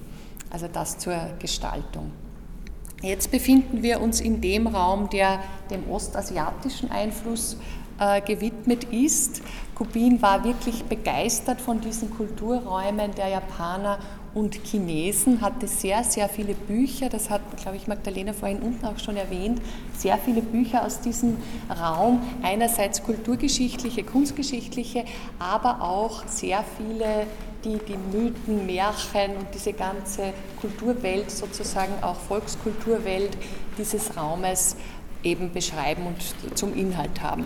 Also 0.52 0.68
das 0.72 1.00
zur 1.00 1.16
Gestaltung. 1.40 2.12
Jetzt 3.04 3.32
befinden 3.32 3.84
wir 3.84 4.00
uns 4.00 4.22
in 4.22 4.40
dem 4.40 4.66
Raum, 4.66 5.10
der 5.10 5.44
dem 5.70 5.90
ostasiatischen 5.90 6.90
Einfluss 6.90 7.58
äh, 8.00 8.22
gewidmet 8.22 8.86
ist. 8.86 9.42
Kubin 9.76 10.22
war 10.22 10.46
wirklich 10.46 10.86
begeistert 10.86 11.60
von 11.60 11.82
diesen 11.82 12.10
Kulturräumen 12.12 13.14
der 13.14 13.28
Japaner 13.28 14.00
und 14.34 14.56
Chinesen, 14.64 15.42
hatte 15.42 15.68
sehr, 15.68 16.06
sehr 16.06 16.30
viele 16.30 16.54
Bücher, 16.54 17.10
das 17.10 17.30
hat, 17.30 17.42
glaube 17.62 17.76
ich, 17.76 17.88
Magdalena 17.88 18.32
vorhin 18.32 18.60
unten 18.60 18.86
auch 18.86 18.98
schon 18.98 19.18
erwähnt, 19.18 19.62
sehr 19.98 20.18
viele 20.18 20.42
Bücher 20.42 20.86
aus 20.86 21.02
diesem 21.02 21.36
Raum, 21.70 22.22
einerseits 22.42 23.04
kulturgeschichtliche, 23.04 24.04
kunstgeschichtliche, 24.04 25.04
aber 25.40 25.82
auch 25.82 26.26
sehr 26.28 26.64
viele, 26.78 27.28
die 27.64 27.78
die 27.78 27.98
Mythen, 27.98 28.66
Märchen 28.66 29.38
und 29.38 29.48
diese 29.54 29.74
ganze 29.74 30.34
Kulturwelt, 30.60 31.32
sozusagen 31.32 31.94
auch 32.02 32.16
Volkskulturwelt 32.16 33.38
dieses 33.78 34.16
Raumes 34.18 34.76
eben 35.24 35.52
beschreiben 35.54 36.08
und 36.08 36.58
zum 36.58 36.76
Inhalt 36.76 37.22
haben. 37.22 37.46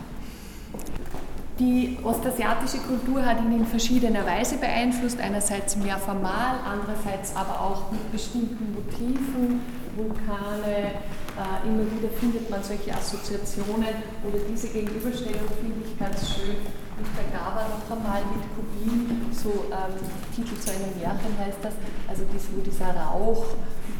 Die 1.59 1.97
ostasiatische 2.03 2.77
Kultur 2.77 3.25
hat 3.25 3.41
ihn 3.41 3.51
in 3.51 3.65
verschiedener 3.65 4.23
Weise 4.27 4.57
beeinflusst, 4.57 5.19
einerseits 5.19 5.75
mehr 5.75 5.97
formal, 5.97 6.59
andererseits 6.63 7.35
aber 7.35 7.59
auch 7.59 7.91
mit 7.91 8.11
bestimmten 8.11 8.75
Motiven, 8.75 9.61
Vulkane, 9.95 10.91
äh, 11.37 11.67
immer 11.67 11.83
wieder 11.91 12.13
findet 12.19 12.47
man 12.51 12.63
solche 12.63 12.93
Assoziationen 12.93 14.03
oder 14.23 14.37
diese 14.47 14.67
Gegenüberstellung 14.67 15.49
finde 15.59 15.81
ich 15.83 15.97
ganz 15.97 16.35
schön. 16.35 16.86
Der 16.97 17.39
Gaba 17.39 17.67
noch 17.69 17.95
einmal 17.95 18.21
mit 18.33 18.43
Kubin, 18.55 19.31
so 19.31 19.65
ähm, 19.71 19.93
Titel 20.35 20.59
zu 20.59 20.71
einem 20.71 20.97
Märchen 20.97 21.37
heißt 21.37 21.59
das, 21.61 21.73
also 22.07 22.23
dies, 22.33 22.47
wo 22.51 22.61
dieser 22.61 22.95
Rauch, 22.95 23.45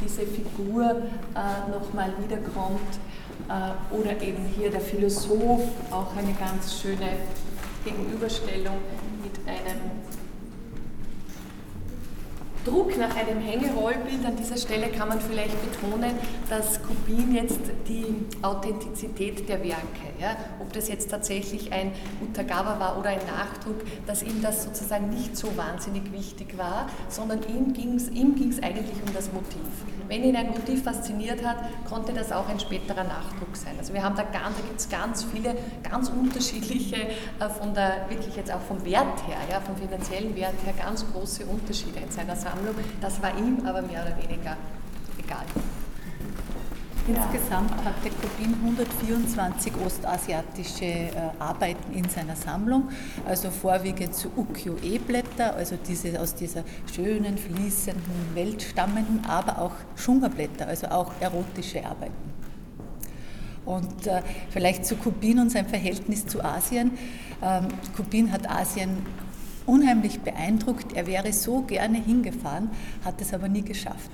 diese 0.04 0.22
Figur 0.22 0.84
äh, 1.36 1.72
nochmal 1.72 2.12
wiederkommt. 2.20 2.98
Äh, 3.50 3.96
oder 3.96 4.20
eben 4.20 4.46
hier 4.58 4.72
der 4.72 4.82
Philosoph, 4.82 5.62
auch 5.92 6.16
eine 6.18 6.34
ganz 6.34 6.82
schöne 6.82 7.18
Gegenüberstellung 7.86 8.78
Druck 12.68 12.98
nach 12.98 13.16
einem 13.16 13.40
Hängerollbild. 13.40 14.26
An 14.26 14.36
dieser 14.36 14.58
Stelle 14.58 14.90
kann 14.90 15.08
man 15.08 15.22
vielleicht 15.22 15.56
betonen, 15.72 16.12
dass 16.50 16.82
Kubin 16.84 17.34
jetzt 17.34 17.62
die 17.88 18.06
Authentizität 18.42 19.48
der 19.48 19.64
Werke, 19.64 20.08
ja, 20.20 20.36
ob 20.60 20.74
das 20.74 20.90
jetzt 20.90 21.10
tatsächlich 21.10 21.72
ein 21.72 21.94
Utagawa 22.22 22.78
war 22.80 23.00
oder 23.00 23.12
ein 23.12 23.22
Nachdruck, 23.26 23.78
dass 24.06 24.22
ihm 24.22 24.42
das 24.42 24.66
sozusagen 24.66 25.10
nicht 25.10 25.38
so 25.38 25.56
wahnsinnig 25.56 26.12
wichtig 26.12 26.58
war, 26.58 26.90
sondern 27.08 27.40
ihm 27.44 27.72
ging 27.72 27.96
es 27.96 28.10
ihm 28.10 28.36
ging's 28.36 28.62
eigentlich 28.62 28.98
um 29.06 29.14
das 29.14 29.32
Motiv. 29.32 29.62
Wenn 30.10 30.24
ihn 30.24 30.36
ein 30.36 30.48
Motiv 30.48 30.84
fasziniert 30.84 31.46
hat, 31.46 31.58
konnte 31.88 32.14
das 32.14 32.32
auch 32.32 32.48
ein 32.50 32.60
späterer 32.60 33.04
Nachdruck 33.04 33.56
sein. 33.56 33.76
Also 33.78 33.94
wir 33.94 34.04
haben 34.04 34.16
da 34.16 34.24
ganz, 34.24 34.58
da 34.58 34.64
gibt 34.66 34.80
es 34.80 34.90
ganz 34.90 35.26
viele, 35.26 35.56
ganz 35.84 36.10
unterschiedliche, 36.10 36.96
äh, 36.96 37.50
von 37.60 37.74
der, 37.74 38.10
wirklich 38.10 38.36
jetzt 38.36 38.54
auch 38.54 38.62
vom 38.62 38.84
Wert 38.86 39.28
her, 39.28 39.38
ja, 39.50 39.60
vom 39.60 39.76
finanziellen 39.76 40.36
Wert 40.36 40.56
her, 40.66 40.74
ganz 40.82 41.06
große 41.12 41.46
Unterschiede 41.46 42.00
in 42.00 42.12
seiner 42.12 42.36
Sammlung. 42.36 42.57
Das 43.02 43.22
war 43.22 43.38
ihm 43.38 43.66
aber 43.66 43.82
mehr 43.82 44.02
oder 44.04 44.18
weniger 44.18 44.58
egal. 45.18 45.46
Insgesamt 47.08 47.72
hatte 47.86 48.10
Kubin 48.10 48.54
124 48.66 49.72
ostasiatische 49.86 50.84
äh, 50.84 51.12
Arbeiten 51.40 51.94
in 51.94 52.10
seiner 52.10 52.36
Sammlung, 52.36 52.90
also 53.26 53.50
vorwiegend 53.50 54.14
zu 54.14 54.30
Ukiyo-E-Blätter, 54.36 55.56
also 55.56 55.78
diese 55.88 56.20
aus 56.20 56.36
dieser 56.36 56.66
schönen, 56.94 57.38
fließenden 57.38 58.36
Welt 58.36 58.62
stammenden, 58.62 59.24
aber 59.26 59.62
auch 59.62 59.72
Shunga-Blätter, 59.96 60.68
also 60.68 60.88
auch 60.88 61.14
erotische 61.22 61.86
Arbeiten. 61.86 62.34
Und 63.64 64.08
äh, 64.08 64.22
vielleicht 64.50 64.86
zu 64.86 64.98
Kubin 64.98 65.40
und 65.40 65.50
sein 65.50 65.66
Verhältnis 65.66 66.28
zu 66.28 66.44
Asien. 66.44 66.92
Ähm, 67.42 67.68
Kubin 67.96 68.34
hat 68.34 68.50
Asien 68.50 69.06
unheimlich 69.68 70.22
beeindruckt. 70.22 70.94
Er 70.94 71.06
wäre 71.06 71.32
so 71.34 71.62
gerne 71.62 72.02
hingefahren, 72.02 72.72
hat 73.06 73.22
es 73.22 73.34
aber 73.34 73.48
nie 73.48 73.62
geschafft. 73.62 74.10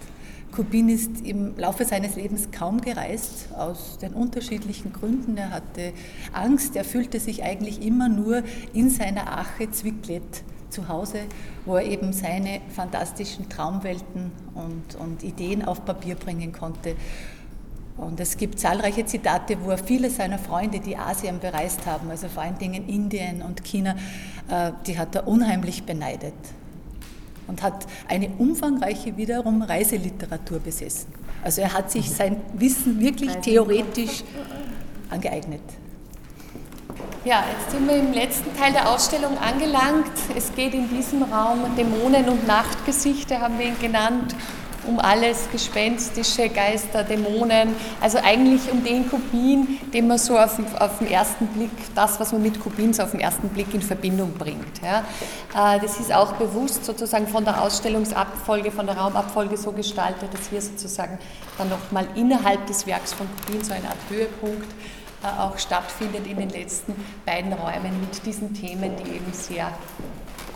Kubin 0.51 0.87
ist 0.87 1.25
im 1.25 1.57
Laufe 1.57 1.83
seines 1.83 2.15
Lebens 2.15 2.49
kaum 2.51 2.79
gereist, 2.81 3.47
aus 3.57 3.97
den 3.97 4.13
unterschiedlichen 4.13 4.93
Gründen. 4.93 5.35
Er 5.35 5.49
hatte 5.49 5.93
Angst, 6.31 6.75
er 6.75 6.83
fühlte 6.83 7.19
sich 7.19 7.43
eigentlich 7.43 7.83
immer 7.83 8.07
nur 8.07 8.43
in 8.71 8.91
seiner 8.91 9.39
Ache 9.39 9.71
Zwicklet 9.71 10.43
zu 10.69 10.89
Hause, 10.89 11.21
wo 11.65 11.77
er 11.77 11.85
eben 11.85 12.13
seine 12.13 12.61
fantastischen 12.69 13.49
Traumwelten 13.49 14.31
und, 14.53 14.95
und 14.99 15.23
Ideen 15.23 15.65
auf 15.65 15.85
Papier 15.85 16.15
bringen 16.15 16.51
konnte. 16.51 16.95
Und 17.95 18.19
es 18.19 18.37
gibt 18.37 18.59
zahlreiche 18.59 19.05
Zitate, 19.05 19.57
wo 19.63 19.69
er 19.69 19.77
viele 19.77 20.09
seiner 20.09 20.39
Freunde, 20.39 20.79
die 20.79 20.97
Asien 20.97 21.39
bereist 21.39 21.85
haben, 21.85 22.09
also 22.09 22.27
vor 22.27 22.41
allen 22.41 22.57
Dingen 22.57 22.87
Indien 22.87 23.43
und 23.43 23.63
China, 23.63 23.95
die 24.86 24.97
hat 24.97 25.15
er 25.15 25.27
unheimlich 25.27 25.84
beneidet 25.84 26.34
und 27.47 27.62
hat 27.62 27.86
eine 28.08 28.29
umfangreiche 28.38 29.17
wiederum 29.17 29.62
Reiseliteratur 29.62 30.60
besessen. 30.60 31.08
Also 31.43 31.62
er 31.62 31.73
hat 31.73 31.91
sich 31.91 32.10
sein 32.10 32.38
Wissen 32.53 32.99
wirklich 32.99 33.32
theoretisch 33.38 34.23
angeeignet. 35.10 35.62
Ja, 37.25 37.43
jetzt 37.58 37.71
sind 37.71 37.88
wir 37.88 37.95
im 37.95 38.12
letzten 38.12 38.53
Teil 38.58 38.73
der 38.73 38.89
Ausstellung 38.89 39.38
angelangt. 39.38 40.12
Es 40.36 40.53
geht 40.53 40.73
in 40.73 40.89
diesem 40.89 41.23
Raum 41.23 41.60
Dämonen 41.77 42.27
und 42.27 42.45
Nachtgesichter, 42.45 43.39
haben 43.39 43.58
wir 43.58 43.67
ihn 43.67 43.79
genannt, 43.79 44.36
um 44.87 44.99
alles, 44.99 45.49
Gespenstische, 45.51 46.49
Geister, 46.49 47.03
Dämonen, 47.03 47.75
also 48.01 48.17
eigentlich 48.23 48.71
um 48.71 48.83
den 48.83 49.09
Kubin, 49.09 49.79
den 49.93 50.07
man 50.07 50.17
so 50.17 50.37
auf, 50.37 50.57
auf 50.79 50.97
den 50.99 51.09
ersten 51.09 51.47
Blick, 51.47 51.71
das, 51.95 52.19
was 52.19 52.31
man 52.31 52.41
mit 52.41 52.59
Kubin 52.59 52.93
so 52.93 53.03
auf 53.03 53.11
den 53.11 53.19
ersten 53.19 53.49
Blick 53.49 53.73
in 53.73 53.81
Verbindung 53.81 54.33
bringt. 54.33 54.81
Ja. 54.81 55.75
Äh, 55.75 55.79
das 55.79 55.99
ist 55.99 56.13
auch 56.13 56.33
bewusst 56.33 56.85
sozusagen 56.85 57.27
von 57.27 57.45
der 57.45 57.61
Ausstellungsabfolge, 57.61 58.71
von 58.71 58.85
der 58.85 58.97
Raumabfolge 58.97 59.57
so 59.57 59.71
gestaltet, 59.71 60.33
dass 60.33 60.49
hier 60.49 60.61
sozusagen 60.61 61.17
dann 61.57 61.69
nochmal 61.69 62.07
innerhalb 62.15 62.65
des 62.67 62.85
Werks 62.87 63.13
von 63.13 63.27
Kubin 63.45 63.63
so 63.63 63.73
eine 63.73 63.87
Art 63.87 63.97
Höhepunkt 64.09 64.67
äh, 65.23 65.39
auch 65.39 65.57
stattfindet 65.57 66.27
in 66.27 66.37
den 66.37 66.49
letzten 66.49 66.93
beiden 67.25 67.53
Räumen 67.53 67.99
mit 68.01 68.25
diesen 68.25 68.53
Themen, 68.53 68.91
die 68.97 69.15
eben 69.15 69.31
sehr 69.31 69.71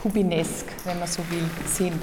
kubinesk, 0.01 0.65
wenn 0.83 0.99
man 0.99 1.07
so 1.07 1.19
will, 1.29 1.49
sind. 1.65 2.01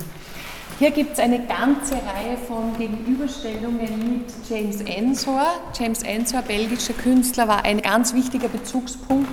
Hier 0.81 0.91
gibt 0.91 1.13
es 1.13 1.19
eine 1.21 1.39
ganze 1.47 1.95
Reihe 1.95 2.37
von 2.49 2.77
Gegenüberstellungen 2.77 4.19
mit 4.19 4.27
James 4.51 4.81
Ensor. 4.81 5.47
James 5.79 6.03
Ensor, 6.03 6.43
belgischer 6.43 6.95
Künstler, 6.95 7.47
war 7.47 7.65
ein 7.65 7.81
ganz 7.81 8.13
wichtiger 8.13 8.49
Bezugspunkt 8.49 9.31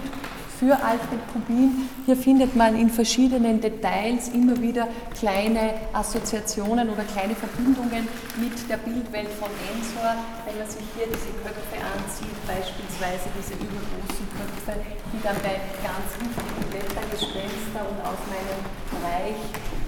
für 0.60 0.74
Alfred 0.74 1.20
Kubin. 1.34 1.90
Hier 2.06 2.16
findet 2.16 2.56
man 2.56 2.78
in 2.78 2.92
verschiedenen 2.92 3.60
Details 3.60 4.30
immer 4.30 4.62
wieder 4.62 4.88
kleine 5.18 5.74
Assoziationen 5.94 6.88
oder 6.88 7.04
kleine 7.06 7.34
Verbindungen 7.34 8.08
mit 8.38 8.70
der 8.70 8.78
Bildwelt 8.78 9.30
von 9.42 9.50
Ensor. 9.74 10.14
Wenn 10.46 10.60
man 10.60 10.70
sich 10.70 10.86
hier 10.94 11.08
diese 11.08 11.34
Köpfe 11.42 11.82
ansieht, 11.82 12.38
beispielsweise 12.46 13.34
diese 13.34 13.58
übergroßen 13.58 14.30
Köpfe, 14.38 14.78
die 15.10 15.24
dann 15.26 15.38
bei 15.42 15.58
ganz 15.82 16.06
wichtigen 16.22 16.70
Blättergespenster 16.70 17.82
und 17.82 17.98
aus 18.06 18.22
meinem 18.30 18.62
Reich 19.02 19.81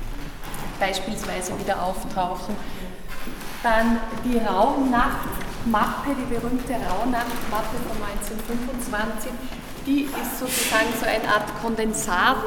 beispielsweise 0.79 1.57
wieder 1.59 1.81
auftauchen. 1.81 2.55
Dann 3.61 3.97
die 4.25 4.37
Rauhnachtmappe, 4.37 6.15
die 6.19 6.33
berühmte 6.33 6.73
Rauhnachtmappe 6.73 7.77
von 7.87 7.97
1925, 8.03 9.31
die 9.85 10.03
ist 10.03 10.39
sozusagen 10.39 10.93
so 10.99 11.05
eine 11.05 11.27
Art 11.27 11.47
Kondensat 11.61 12.43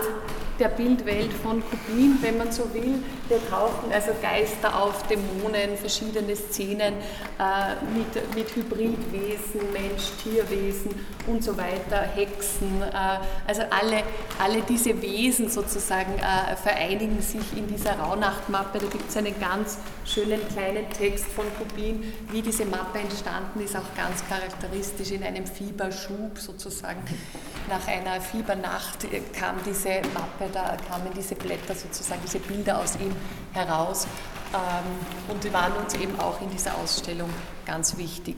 der 0.58 0.68
Bildwelt 0.68 1.32
von 1.32 1.62
Kubin, 1.62 2.18
wenn 2.20 2.38
man 2.38 2.50
so 2.52 2.72
will. 2.72 3.02
Wir 3.28 3.38
tauchen 3.48 3.92
also 3.92 4.12
Geister 4.22 4.82
auf, 4.82 5.02
Dämonen, 5.06 5.76
verschiedene 5.76 6.34
Szenen 6.36 6.94
äh, 7.38 7.74
mit, 7.96 8.34
mit 8.34 8.54
Hybridwesen, 8.54 9.72
Mensch-Tierwesen 9.72 10.94
und 11.26 11.42
so 11.42 11.56
weiter, 11.56 12.02
Hexen. 12.14 12.82
Äh, 12.82 13.18
also 13.46 13.62
alle, 13.70 14.02
alle 14.38 14.62
diese 14.68 15.00
Wesen 15.02 15.48
sozusagen 15.48 16.14
äh, 16.18 16.56
vereinigen 16.56 17.20
sich 17.20 17.56
in 17.56 17.66
dieser 17.66 17.98
Rauhnachtmappe. 17.98 18.78
Da 18.78 18.86
gibt 18.86 19.08
es 19.08 19.16
einen 19.16 19.38
ganz 19.40 19.78
schönen 20.04 20.40
kleinen 20.48 20.88
Text 20.90 21.26
von 21.26 21.44
Kubin, 21.58 22.12
wie 22.30 22.42
diese 22.42 22.64
Mappe 22.64 22.98
entstanden 22.98 23.60
ist, 23.60 23.76
auch 23.76 23.94
ganz 23.96 24.26
charakteristisch 24.28 25.10
in 25.10 25.22
einem 25.22 25.46
Fieberschub 25.46 26.38
sozusagen. 26.38 27.02
Nach 27.68 27.88
einer 27.88 28.20
Fiebernacht 28.20 29.07
kam 29.33 29.57
diese 29.64 30.00
Mappe, 30.14 30.48
da 30.52 30.76
kamen 30.88 31.11
diese 31.16 31.35
Blätter 31.35 31.74
sozusagen, 31.74 32.20
diese 32.24 32.38
Bilder 32.38 32.79
aus 32.79 32.94
ihm 32.96 33.14
heraus 33.52 34.07
ähm, 34.55 35.33
und 35.33 35.42
die 35.42 35.52
waren 35.52 35.72
uns 35.72 35.94
eben 35.94 36.18
auch 36.20 36.40
in 36.40 36.50
dieser 36.50 36.76
Ausstellung 36.76 37.29
ganz 37.64 37.96
wichtig. 37.96 38.37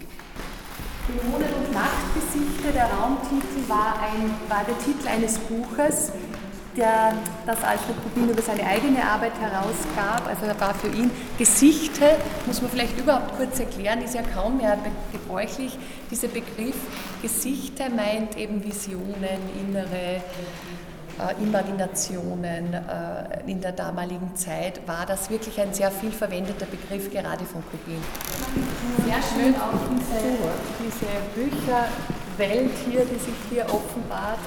Dämonen 1.09 1.49
und 1.55 1.73
Nachtgesichter, 1.73 2.73
der 2.73 2.87
Raumtitel 2.87 3.69
war, 3.69 3.97
ein, 4.01 4.35
war 4.49 4.64
der 4.64 4.79
Titel 4.79 5.09
eines 5.09 5.38
Buches, 5.38 6.12
der, 6.79 7.12
das 7.45 7.62
Alfred 7.62 7.97
Kubin 8.03 8.31
über 8.31 8.41
seine 8.41 8.64
eigene 8.64 9.05
Arbeit 9.05 9.33
herausgab. 9.41 10.27
Also 10.27 10.47
er 10.47 10.59
war 10.61 10.75
für 10.75 10.88
ihn 10.88 11.11
Gesichte, 11.37 12.17
muss 12.47 12.62
man 12.62 12.71
vielleicht 12.71 12.99
überhaupt 12.99 13.37
kurz 13.37 13.59
erklären, 13.59 14.01
ist 14.03 14.14
ja 14.14 14.23
kaum 14.23 14.57
mehr 14.57 14.79
gebräuchlich. 15.12 15.77
Dieser 16.11 16.29
Begriff 16.29 16.77
Gesichte 17.21 17.91
meint 17.91 18.37
eben 18.37 18.64
Visionen, 18.64 19.41
innere 19.61 20.23
äh, 21.19 21.43
Imaginationen 21.43 22.73
äh, 22.75 23.51
in 23.51 23.61
der 23.61 23.73
damaligen 23.73 24.37
Zeit, 24.37 24.87
war 24.87 25.05
das 25.05 25.29
wirklich 25.31 25.61
ein 25.61 25.75
sehr 25.75 25.91
viel 25.91 26.12
verwendeter 26.12 26.67
Begriff, 26.67 27.11
gerade 27.11 27.45
von 27.45 27.62
Kubin. 27.71 28.01
Sehr 29.05 29.21
schön 29.35 29.55
auch 29.57 29.81
diese, 29.91 30.21
diese 30.85 31.11
Bücherwelt 31.35 32.71
hier, 32.88 33.05
die 33.05 33.19
sich 33.19 33.35
hier 33.51 33.64
offenbart 33.64 34.38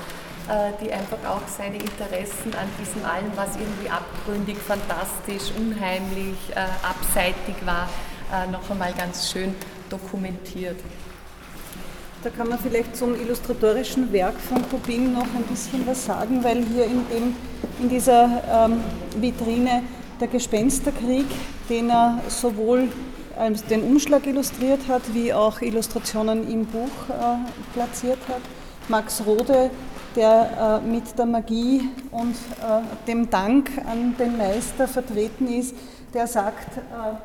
die 0.81 0.91
einfach 0.91 1.17
auch 1.27 1.47
seine 1.47 1.75
Interessen 1.77 2.53
an 2.53 2.67
diesem 2.79 3.05
allem, 3.05 3.31
was 3.35 3.55
irgendwie 3.55 3.89
abgründig, 3.89 4.57
fantastisch, 4.57 5.55
unheimlich, 5.57 6.35
abseitig 6.83 7.55
war, 7.65 7.87
noch 8.51 8.69
einmal 8.69 8.91
ganz 8.93 9.31
schön 9.31 9.55
dokumentiert. 9.89 10.77
Da 12.23 12.29
kann 12.29 12.49
man 12.49 12.59
vielleicht 12.59 12.95
zum 12.95 13.19
illustratorischen 13.19 14.13
Werk 14.13 14.39
von 14.39 14.61
Kubin 14.69 15.13
noch 15.13 15.23
ein 15.23 15.43
bisschen 15.49 15.87
was 15.87 16.05
sagen, 16.05 16.43
weil 16.43 16.63
hier 16.65 16.85
in, 16.85 17.07
dem, 17.09 17.35
in 17.79 17.89
dieser 17.89 18.43
ähm, 18.47 18.79
Vitrine 19.19 19.81
der 20.19 20.27
Gespensterkrieg, 20.27 21.25
den 21.67 21.89
er 21.89 22.19
sowohl 22.27 22.89
als 23.35 23.65
den 23.65 23.81
Umschlag 23.81 24.27
illustriert 24.27 24.81
hat, 24.87 25.01
wie 25.13 25.33
auch 25.33 25.61
Illustrationen 25.61 26.47
im 26.51 26.67
Buch 26.67 26.91
äh, 27.09 27.73
platziert 27.73 28.19
hat. 28.27 28.41
Max 28.87 29.23
Rode, 29.25 29.71
der 30.15 30.81
äh, 30.83 30.87
mit 30.87 31.17
der 31.17 31.25
Magie 31.25 31.89
und 32.11 32.35
äh, 32.35 32.81
dem 33.07 33.29
Dank 33.29 33.69
an 33.85 34.15
den 34.17 34.37
Meister 34.37 34.87
vertreten 34.87 35.47
ist, 35.47 35.75
der 36.13 36.27
sagt, 36.27 36.77
äh, 36.77 37.15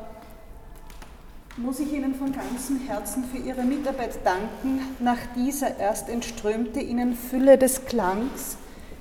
muss 1.59 1.79
ich 1.79 1.91
Ihnen 1.91 2.13
von 2.13 2.31
ganzem 2.31 2.81
Herzen 2.87 3.23
für 3.23 3.39
Ihre 3.39 3.63
Mitarbeit 3.63 4.19
danken. 4.23 4.79
Nach 4.99 5.17
dieser 5.35 5.79
erst 5.79 6.07
entströmte 6.07 6.79
Ihnen 6.79 7.15
Fülle 7.15 7.57
des 7.57 7.85
Klangs, 7.85 8.57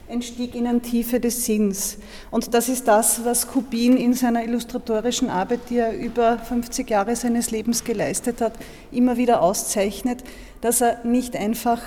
entstieg 0.08 0.54
Ihnen 0.54 0.80
Tiefe 0.80 1.20
des 1.20 1.44
Sinns. 1.44 1.98
Und 2.30 2.54
das 2.54 2.68
ist 2.70 2.88
das, 2.88 3.24
was 3.24 3.48
Kubin 3.48 3.96
in 3.98 4.14
seiner 4.14 4.42
illustratorischen 4.42 5.28
Arbeit, 5.28 5.60
die 5.68 5.78
er 5.78 5.96
über 5.96 6.38
50 6.38 6.88
Jahre 6.88 7.14
seines 7.14 7.50
Lebens 7.50 7.84
geleistet 7.84 8.40
hat, 8.40 8.54
immer 8.90 9.18
wieder 9.18 9.42
auszeichnet, 9.42 10.24
dass 10.62 10.80
er 10.80 11.04
nicht 11.04 11.36
einfach 11.36 11.82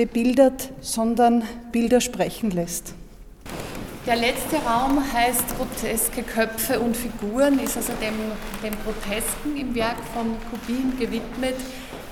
bebildert, 0.00 0.70
sondern 0.80 1.44
Bilder 1.72 2.00
sprechen 2.00 2.50
lässt. 2.50 2.94
Der 4.06 4.16
letzte 4.16 4.56
Raum 4.56 5.04
heißt 5.12 5.44
Groteske 5.58 6.22
Köpfe 6.22 6.80
und 6.80 6.96
Figuren, 6.96 7.58
ist 7.58 7.76
also 7.76 7.92
dem, 8.00 8.14
dem 8.62 8.72
Grotesken 8.82 9.58
im 9.58 9.74
Werk 9.74 9.98
von 10.14 10.36
Kubin 10.50 10.98
gewidmet. 10.98 11.56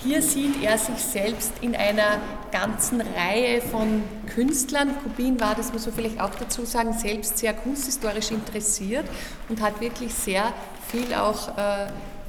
Hier 0.05 0.21
sieht 0.21 0.63
er 0.63 0.77
sich 0.77 0.99
selbst 0.99 1.53
in 1.63 1.75
einer 1.75 2.21
ganzen 2.53 3.01
Reihe 3.01 3.63
von 3.63 4.03
Künstlern. 4.35 4.91
Kubin 5.03 5.41
war, 5.41 5.55
das 5.55 5.73
muss 5.73 5.87
man 5.87 5.95
vielleicht 5.95 6.21
auch 6.21 6.35
dazu 6.35 6.67
sagen, 6.67 6.93
selbst 6.93 7.39
sehr 7.39 7.55
kunsthistorisch 7.55 8.33
interessiert 8.33 9.07
und 9.49 9.63
hat 9.63 9.81
wirklich 9.81 10.13
sehr 10.13 10.53
viel 10.89 11.15
auch, 11.15 11.57
äh, 11.57 11.87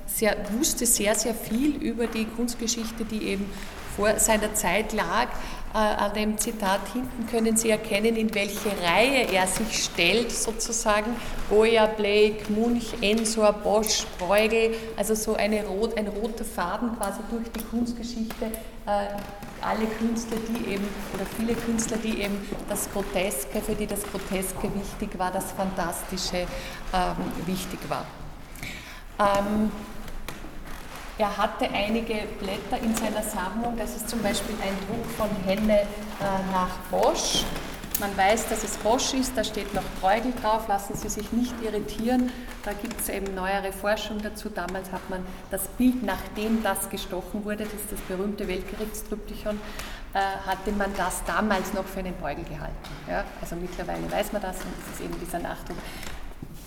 sehr, 0.07 0.37
wusste 0.57 0.85
sehr, 0.85 1.15
sehr 1.15 1.33
viel 1.33 1.75
über 1.75 2.07
die 2.07 2.23
Kunstgeschichte, 2.23 3.03
die 3.03 3.23
eben 3.23 3.45
vor 3.95 4.19
seiner 4.19 4.53
Zeit 4.53 4.93
lag. 4.93 5.27
Äh, 5.71 5.77
an 5.77 6.13
dem 6.13 6.37
Zitat 6.39 6.81
hinten 6.93 7.27
können 7.27 7.55
Sie 7.55 7.69
erkennen, 7.69 8.15
in 8.15 8.33
welche 8.33 8.69
Reihe 8.83 9.31
er 9.31 9.45
sich 9.45 9.83
stellt, 9.83 10.31
sozusagen. 10.31 11.15
Goya, 11.47 11.85
Blake, 11.85 12.51
Munch, 12.51 12.93
Ensor, 13.01 13.53
Bosch, 13.53 14.05
Bruegel, 14.17 14.73
also 14.97 15.13
so 15.13 15.35
eine 15.35 15.63
rot, 15.65 15.95
ein 15.95 16.07
roter 16.07 16.43
Faden 16.43 16.97
quasi 16.97 17.19
durch 17.29 17.51
die 17.51 17.63
Kunstgeschichte. 17.65 18.45
Äh, 18.45 19.19
alle 19.61 19.85
Künstler, 19.99 20.37
die 20.47 20.71
eben, 20.73 20.87
oder 21.13 21.25
viele 21.37 21.53
Künstler, 21.53 21.97
die 21.97 22.21
eben 22.21 22.47
das 22.67 22.89
Groteske, 22.91 23.61
für 23.61 23.75
die 23.75 23.85
das 23.85 24.01
Groteske 24.03 24.71
wichtig 24.73 25.19
war, 25.19 25.31
das 25.31 25.51
Fantastische 25.51 26.47
ähm, 26.93 27.45
wichtig 27.45 27.79
war. 27.89 28.05
Ähm, 29.19 29.69
er 31.19 31.37
hatte 31.37 31.69
einige 31.71 32.15
Blätter 32.39 32.81
in 32.81 32.95
seiner 32.95 33.21
Sammlung. 33.21 33.77
Das 33.77 33.95
ist 33.95 34.09
zum 34.09 34.21
Beispiel 34.23 34.55
ein 34.63 34.75
Druck 34.87 35.05
von 35.17 35.29
Henne 35.45 35.81
äh, 35.81 35.85
nach 36.53 36.69
Bosch. 36.89 37.43
Man 37.99 38.15
weiß, 38.15 38.47
dass 38.47 38.63
es 38.63 38.77
Bosch 38.77 39.13
ist, 39.13 39.33
da 39.35 39.43
steht 39.43 39.73
noch 39.73 39.83
Bruegel 39.99 40.31
drauf, 40.41 40.69
lassen 40.69 40.95
Sie 40.95 41.09
sich 41.09 41.33
nicht 41.33 41.53
irritieren. 41.61 42.31
Da 42.63 42.71
gibt 42.71 43.01
es 43.01 43.09
eben 43.09 43.35
neuere 43.35 43.73
Forschung 43.73 44.21
dazu. 44.21 44.47
Damals 44.47 44.93
hat 44.93 45.09
man 45.09 45.25
das 45.51 45.67
Bild, 45.67 46.01
nachdem 46.03 46.63
das 46.63 46.89
gestochen 46.89 47.43
wurde, 47.43 47.65
das 47.65 47.73
ist 47.73 47.91
das 47.91 47.99
berühmte 48.01 48.47
Weltgerichtstryptychon, 48.47 49.59
äh, 50.13 50.19
hatte 50.47 50.71
man 50.71 50.93
das 50.95 51.21
damals 51.25 51.73
noch 51.73 51.83
für 51.83 51.99
einen 51.99 52.15
Bruegel 52.15 52.45
gehalten. 52.45 52.89
Ja? 53.09 53.25
Also 53.41 53.57
mittlerweile 53.57 54.09
weiß 54.09 54.31
man 54.31 54.41
das 54.41 54.55
und 54.55 54.71
es 54.87 54.95
ist 54.95 55.05
eben 55.05 55.19
dieser 55.19 55.39
Nachdruck. 55.39 55.75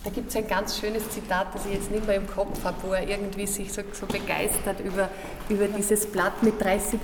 Da 0.05 0.11
gibt 0.11 0.31
es 0.31 0.37
ein 0.37 0.49
ganz 0.49 0.81
schönes 0.81 1.09
Zitat, 1.11 1.55
das 1.55 1.65
ich 1.65 1.75
jetzt 1.75 1.91
nicht 1.93 2.05
mehr 2.05 2.17
im 2.17 2.27
Kopf 2.27 2.65
habe, 2.65 2.77
wo 2.83 2.93
er 2.93 3.09
irgendwie 3.09 3.47
sich 3.47 3.73
so, 3.73 3.83
so 3.93 4.07
begeistert 4.07 4.81
über, 4.81 5.09
über 5.49 5.69
dieses 5.69 6.07
Blatt 6.07 6.43
mit 6.43 6.61
30, 6.61 6.99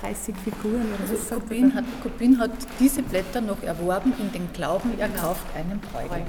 30 0.00 0.34
Figuren. 0.42 0.88
Oder 0.92 1.12
also 1.12 1.34
Kopin, 1.36 1.72
hat, 1.72 1.84
Kopin 2.02 2.40
hat 2.40 2.50
diese 2.80 3.02
Blätter 3.04 3.40
noch 3.40 3.62
erworben 3.62 4.12
in 4.18 4.32
den 4.32 4.52
Glauben, 4.52 4.98
er 4.98 5.08
kauft 5.08 5.46
einen 5.54 5.78
Bruegel. 5.78 6.24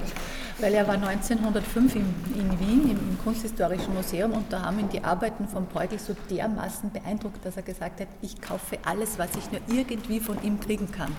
Weil 0.59 0.75
er 0.75 0.87
war 0.87 0.93
1905 0.93 1.95
in, 1.95 2.01
in 2.35 2.59
Wien 2.59 2.83
im, 2.83 2.91
im, 2.91 3.17
Kunsthistorischen 3.23 3.95
Museum 3.95 4.33
und 4.33 4.53
da 4.53 4.61
haben 4.61 4.77
ihn 4.77 4.89
die 4.89 5.03
Arbeiten 5.03 5.47
von 5.47 5.65
Bruegel 5.65 5.97
so 5.97 6.15
dermaßen 6.29 6.91
beeindruckt, 6.91 7.43
dass 7.43 7.57
er 7.57 7.63
gesagt 7.63 8.01
hat, 8.01 8.07
ich 8.21 8.39
kaufe 8.39 8.77
alles, 8.85 9.17
was 9.17 9.29
ich 9.35 9.51
nur 9.51 9.61
irgendwie 9.67 10.19
von 10.19 10.37
ihm 10.43 10.59
kriegen 10.59 10.91
kann. 10.91 11.11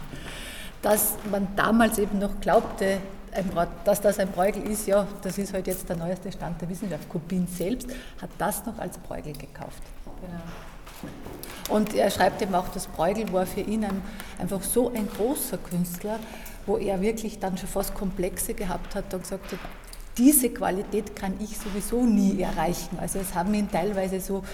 Dass 0.83 1.14
man 1.33 1.48
damals 1.57 1.98
eben 1.98 2.20
noch 2.20 2.40
glaubte, 2.40 2.98
dass 3.85 4.01
das 4.01 4.18
ein 4.18 4.29
Bruegel 4.29 4.62
ist, 4.70 4.87
ja, 4.87 5.07
das 5.23 5.38
ist 5.38 5.53
halt 5.53 5.66
jetzt 5.66 5.88
der 5.88 5.97
neueste 5.97 6.31
Stand 6.31 6.61
der 6.61 6.68
Wissenschaft. 6.68 7.09
Kubin 7.09 7.47
selbst 7.47 7.88
hat 8.20 8.31
das 8.38 8.64
noch 8.64 8.79
als 8.79 8.99
Bruegel 8.99 9.33
gekauft. 9.33 9.83
Genau. 10.20 11.77
Und 11.77 11.94
er 11.94 12.11
schreibt 12.11 12.42
eben 12.42 12.55
auch, 12.55 12.68
dass 12.68 12.87
Bruegel 12.87 13.33
war 13.33 13.47
für 13.47 13.61
ihn 13.61 13.85
ein, 13.85 14.03
einfach 14.38 14.62
so 14.62 14.92
ein 14.92 15.09
großer 15.09 15.59
Künstler, 15.59 16.18
wo 16.66 16.77
er 16.77 17.01
wirklich 17.01 17.38
dann 17.38 17.57
schon 17.57 17.68
fast 17.68 17.94
Komplexe 17.94 18.55
gehabt 18.55 18.94
hat 18.94 19.12
und 19.12 19.23
gesagt 19.23 19.53
hat, 19.53 19.59
diese 20.16 20.51
Qualität 20.51 21.16
kann 21.16 21.35
ich 21.40 21.59
sowieso 21.59 22.05
nie 22.05 22.40
erreichen. 22.40 22.99
Also 23.01 23.18
es 23.18 23.35
haben 23.35 23.53
ihn 23.55 23.70
teilweise 23.70 24.20
so, 24.20 24.44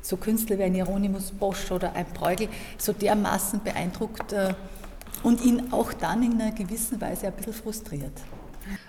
so 0.00 0.16
Künstler 0.16 0.58
wie 0.58 0.64
ein 0.64 0.74
Hieronymus 0.74 1.32
Bosch 1.32 1.70
oder 1.70 1.94
ein 1.94 2.06
Bruegel 2.06 2.48
so 2.78 2.92
dermaßen 2.92 3.62
beeindruckt, 3.62 4.32
äh, 4.32 4.54
und 5.22 5.44
ihn 5.44 5.72
auch 5.72 5.92
dann 5.92 6.22
in 6.22 6.40
einer 6.40 6.52
gewissen 6.52 7.00
Weise 7.00 7.26
ein 7.26 7.34
bisschen 7.34 7.52
frustriert. 7.52 8.12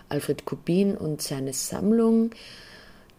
Alfred 0.10 0.46
Kubin 0.46 0.96
und 0.96 1.22
seine 1.22 1.54
Sammlung. 1.54 2.32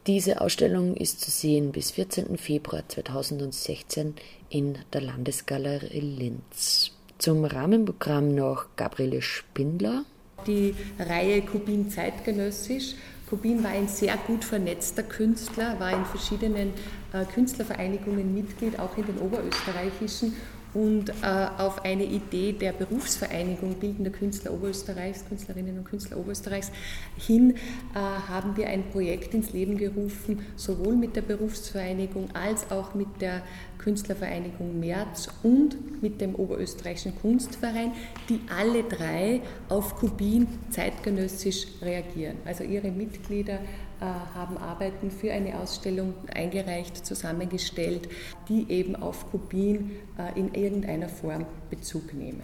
Diese 0.07 0.41
Ausstellung 0.41 0.95
ist 0.97 1.21
zu 1.21 1.31
sehen 1.31 1.73
bis 1.73 1.93
14. 1.93 2.37
Februar 2.37 2.83
2016 2.87 4.15
in 4.51 4.79
der 4.93 5.01
Landesgalerie 5.01 6.01
Linz. 6.01 6.91
Zum 7.19 7.45
Rahmenprogramm 7.45 8.35
noch 8.35 8.67
Gabriele 8.77 9.23
Spindler. 9.23 10.05
Die 10.47 10.75
Reihe 10.99 11.41
Kubin 11.43 11.89
zeitgenössisch. 11.89 12.95
Kubin 13.31 13.65
war 13.65 13.71
ein 13.71 13.89
sehr 13.89 14.17
gut 14.27 14.45
vernetzter 14.45 15.03
Künstler, 15.03 15.81
war 15.81 15.93
in 15.93 16.05
verschiedenen 16.05 16.75
äh, 17.13 17.25
Künstlervereinigungen 17.25 18.35
Mitglied, 18.35 18.79
auch 18.79 18.97
in 18.99 19.07
den 19.07 19.19
oberösterreichischen 19.19 20.35
und 20.75 21.11
äh, 21.11 21.13
auf 21.59 21.85
eine 21.85 22.05
Idee 22.05 22.53
der 22.53 22.73
Berufsvereinigung 22.73 23.75
Bildender 23.75 24.11
Künstler 24.11 24.53
Oberösterreichs, 24.53 25.25
Künstlerinnen 25.27 25.79
und 25.79 25.85
Künstler 25.85 26.19
Oberösterreichs 26.19 26.73
hin, 27.17 27.55
äh, 27.95 27.99
haben 27.99 28.57
wir 28.57 28.69
ein 28.69 28.91
Projekt 28.91 29.35
ins 29.35 29.53
Leben 29.53 29.79
gerufen, 29.79 30.45
sowohl 30.57 30.97
mit 30.97 31.17
der 31.17 31.23
Berufsvereinigung 31.23 32.29
als 32.35 32.71
auch 32.71 32.95
mit 32.95 33.21
der 33.21 33.43
Künstlervereinigung 33.79 34.81
März 34.81 35.29
und 35.43 36.03
mit 36.03 36.21
dem 36.21 36.35
Oberösterreichischen 36.35 37.15
Kunstverein, 37.21 37.93
die 38.29 38.41
alle 38.57 38.83
drei 38.83 39.43
auf 39.69 39.97
Kubin 39.97 40.47
zeitgenössisch 40.71 41.67
reagieren. 41.83 42.39
Also 42.45 42.65
ihre 42.65 42.91
Mitglieder 42.91 43.61
haben 44.05 44.59
Arbeiten 44.59 45.11
für 45.11 45.33
eine 45.33 45.59
Ausstellung 45.59 46.15
eingereicht, 46.33 47.05
zusammengestellt, 47.05 48.09
die 48.49 48.71
eben 48.71 48.97
auf 48.97 49.31
Kubin 49.31 49.93
äh, 50.19 50.39
in 50.39 50.55
irgendeiner 50.55 51.09
Form 51.09 51.47
Bezug 51.71 52.15
nehmen. 52.15 52.43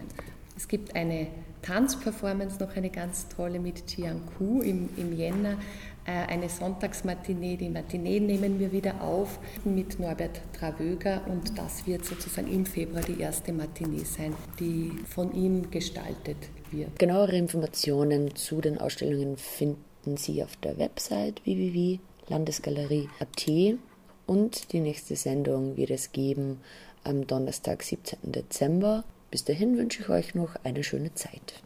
Es 0.57 0.67
gibt 0.67 0.95
eine 0.95 1.27
Tanzperformance, 1.61 2.59
noch 2.59 2.75
eine 2.75 2.89
ganz 2.89 3.27
tolle 3.29 3.59
mit 3.59 3.95
Jiang 3.95 4.21
Ku 4.37 4.61
im, 4.61 4.89
im 4.97 5.15
Jänner 5.15 5.57
äh, 6.05 6.11
eine 6.11 6.49
Sonntagsmatinee. 6.49 7.57
Die 7.57 7.69
Matinee 7.69 8.19
nehmen 8.19 8.59
wir 8.59 8.71
wieder 8.71 9.01
auf 9.01 9.39
mit 9.63 9.99
Norbert 9.99 10.41
Travöger 10.57 11.21
und 11.27 11.57
das 11.57 11.85
wird 11.85 12.05
sozusagen 12.05 12.51
im 12.51 12.65
Februar 12.65 13.01
die 13.01 13.19
erste 13.19 13.53
Matinee 13.53 14.03
sein, 14.03 14.33
die 14.59 14.91
von 15.07 15.33
ihm 15.33 15.69
gestaltet 15.69 16.37
wird. 16.71 16.97
Genauere 16.97 17.35
Informationen 17.37 18.35
zu 18.35 18.61
den 18.61 18.79
Ausstellungen 18.79 19.37
finden 20.03 20.17
Sie 20.17 20.43
auf 20.43 20.55
der 20.57 20.77
Website 20.77 21.43
www.landesgalerie.at 21.45 23.79
und 24.25 24.73
die 24.73 24.79
nächste 24.79 25.15
Sendung 25.15 25.77
wird 25.77 25.91
es 25.91 26.11
geben 26.11 26.59
am 27.03 27.27
Donnerstag, 27.27 27.83
17. 27.83 28.31
Dezember. 28.31 29.03
Bis 29.29 29.43
dahin 29.43 29.77
wünsche 29.77 30.01
ich 30.01 30.09
euch 30.09 30.33
noch 30.35 30.55
eine 30.63 30.83
schöne 30.83 31.13
Zeit. 31.13 31.61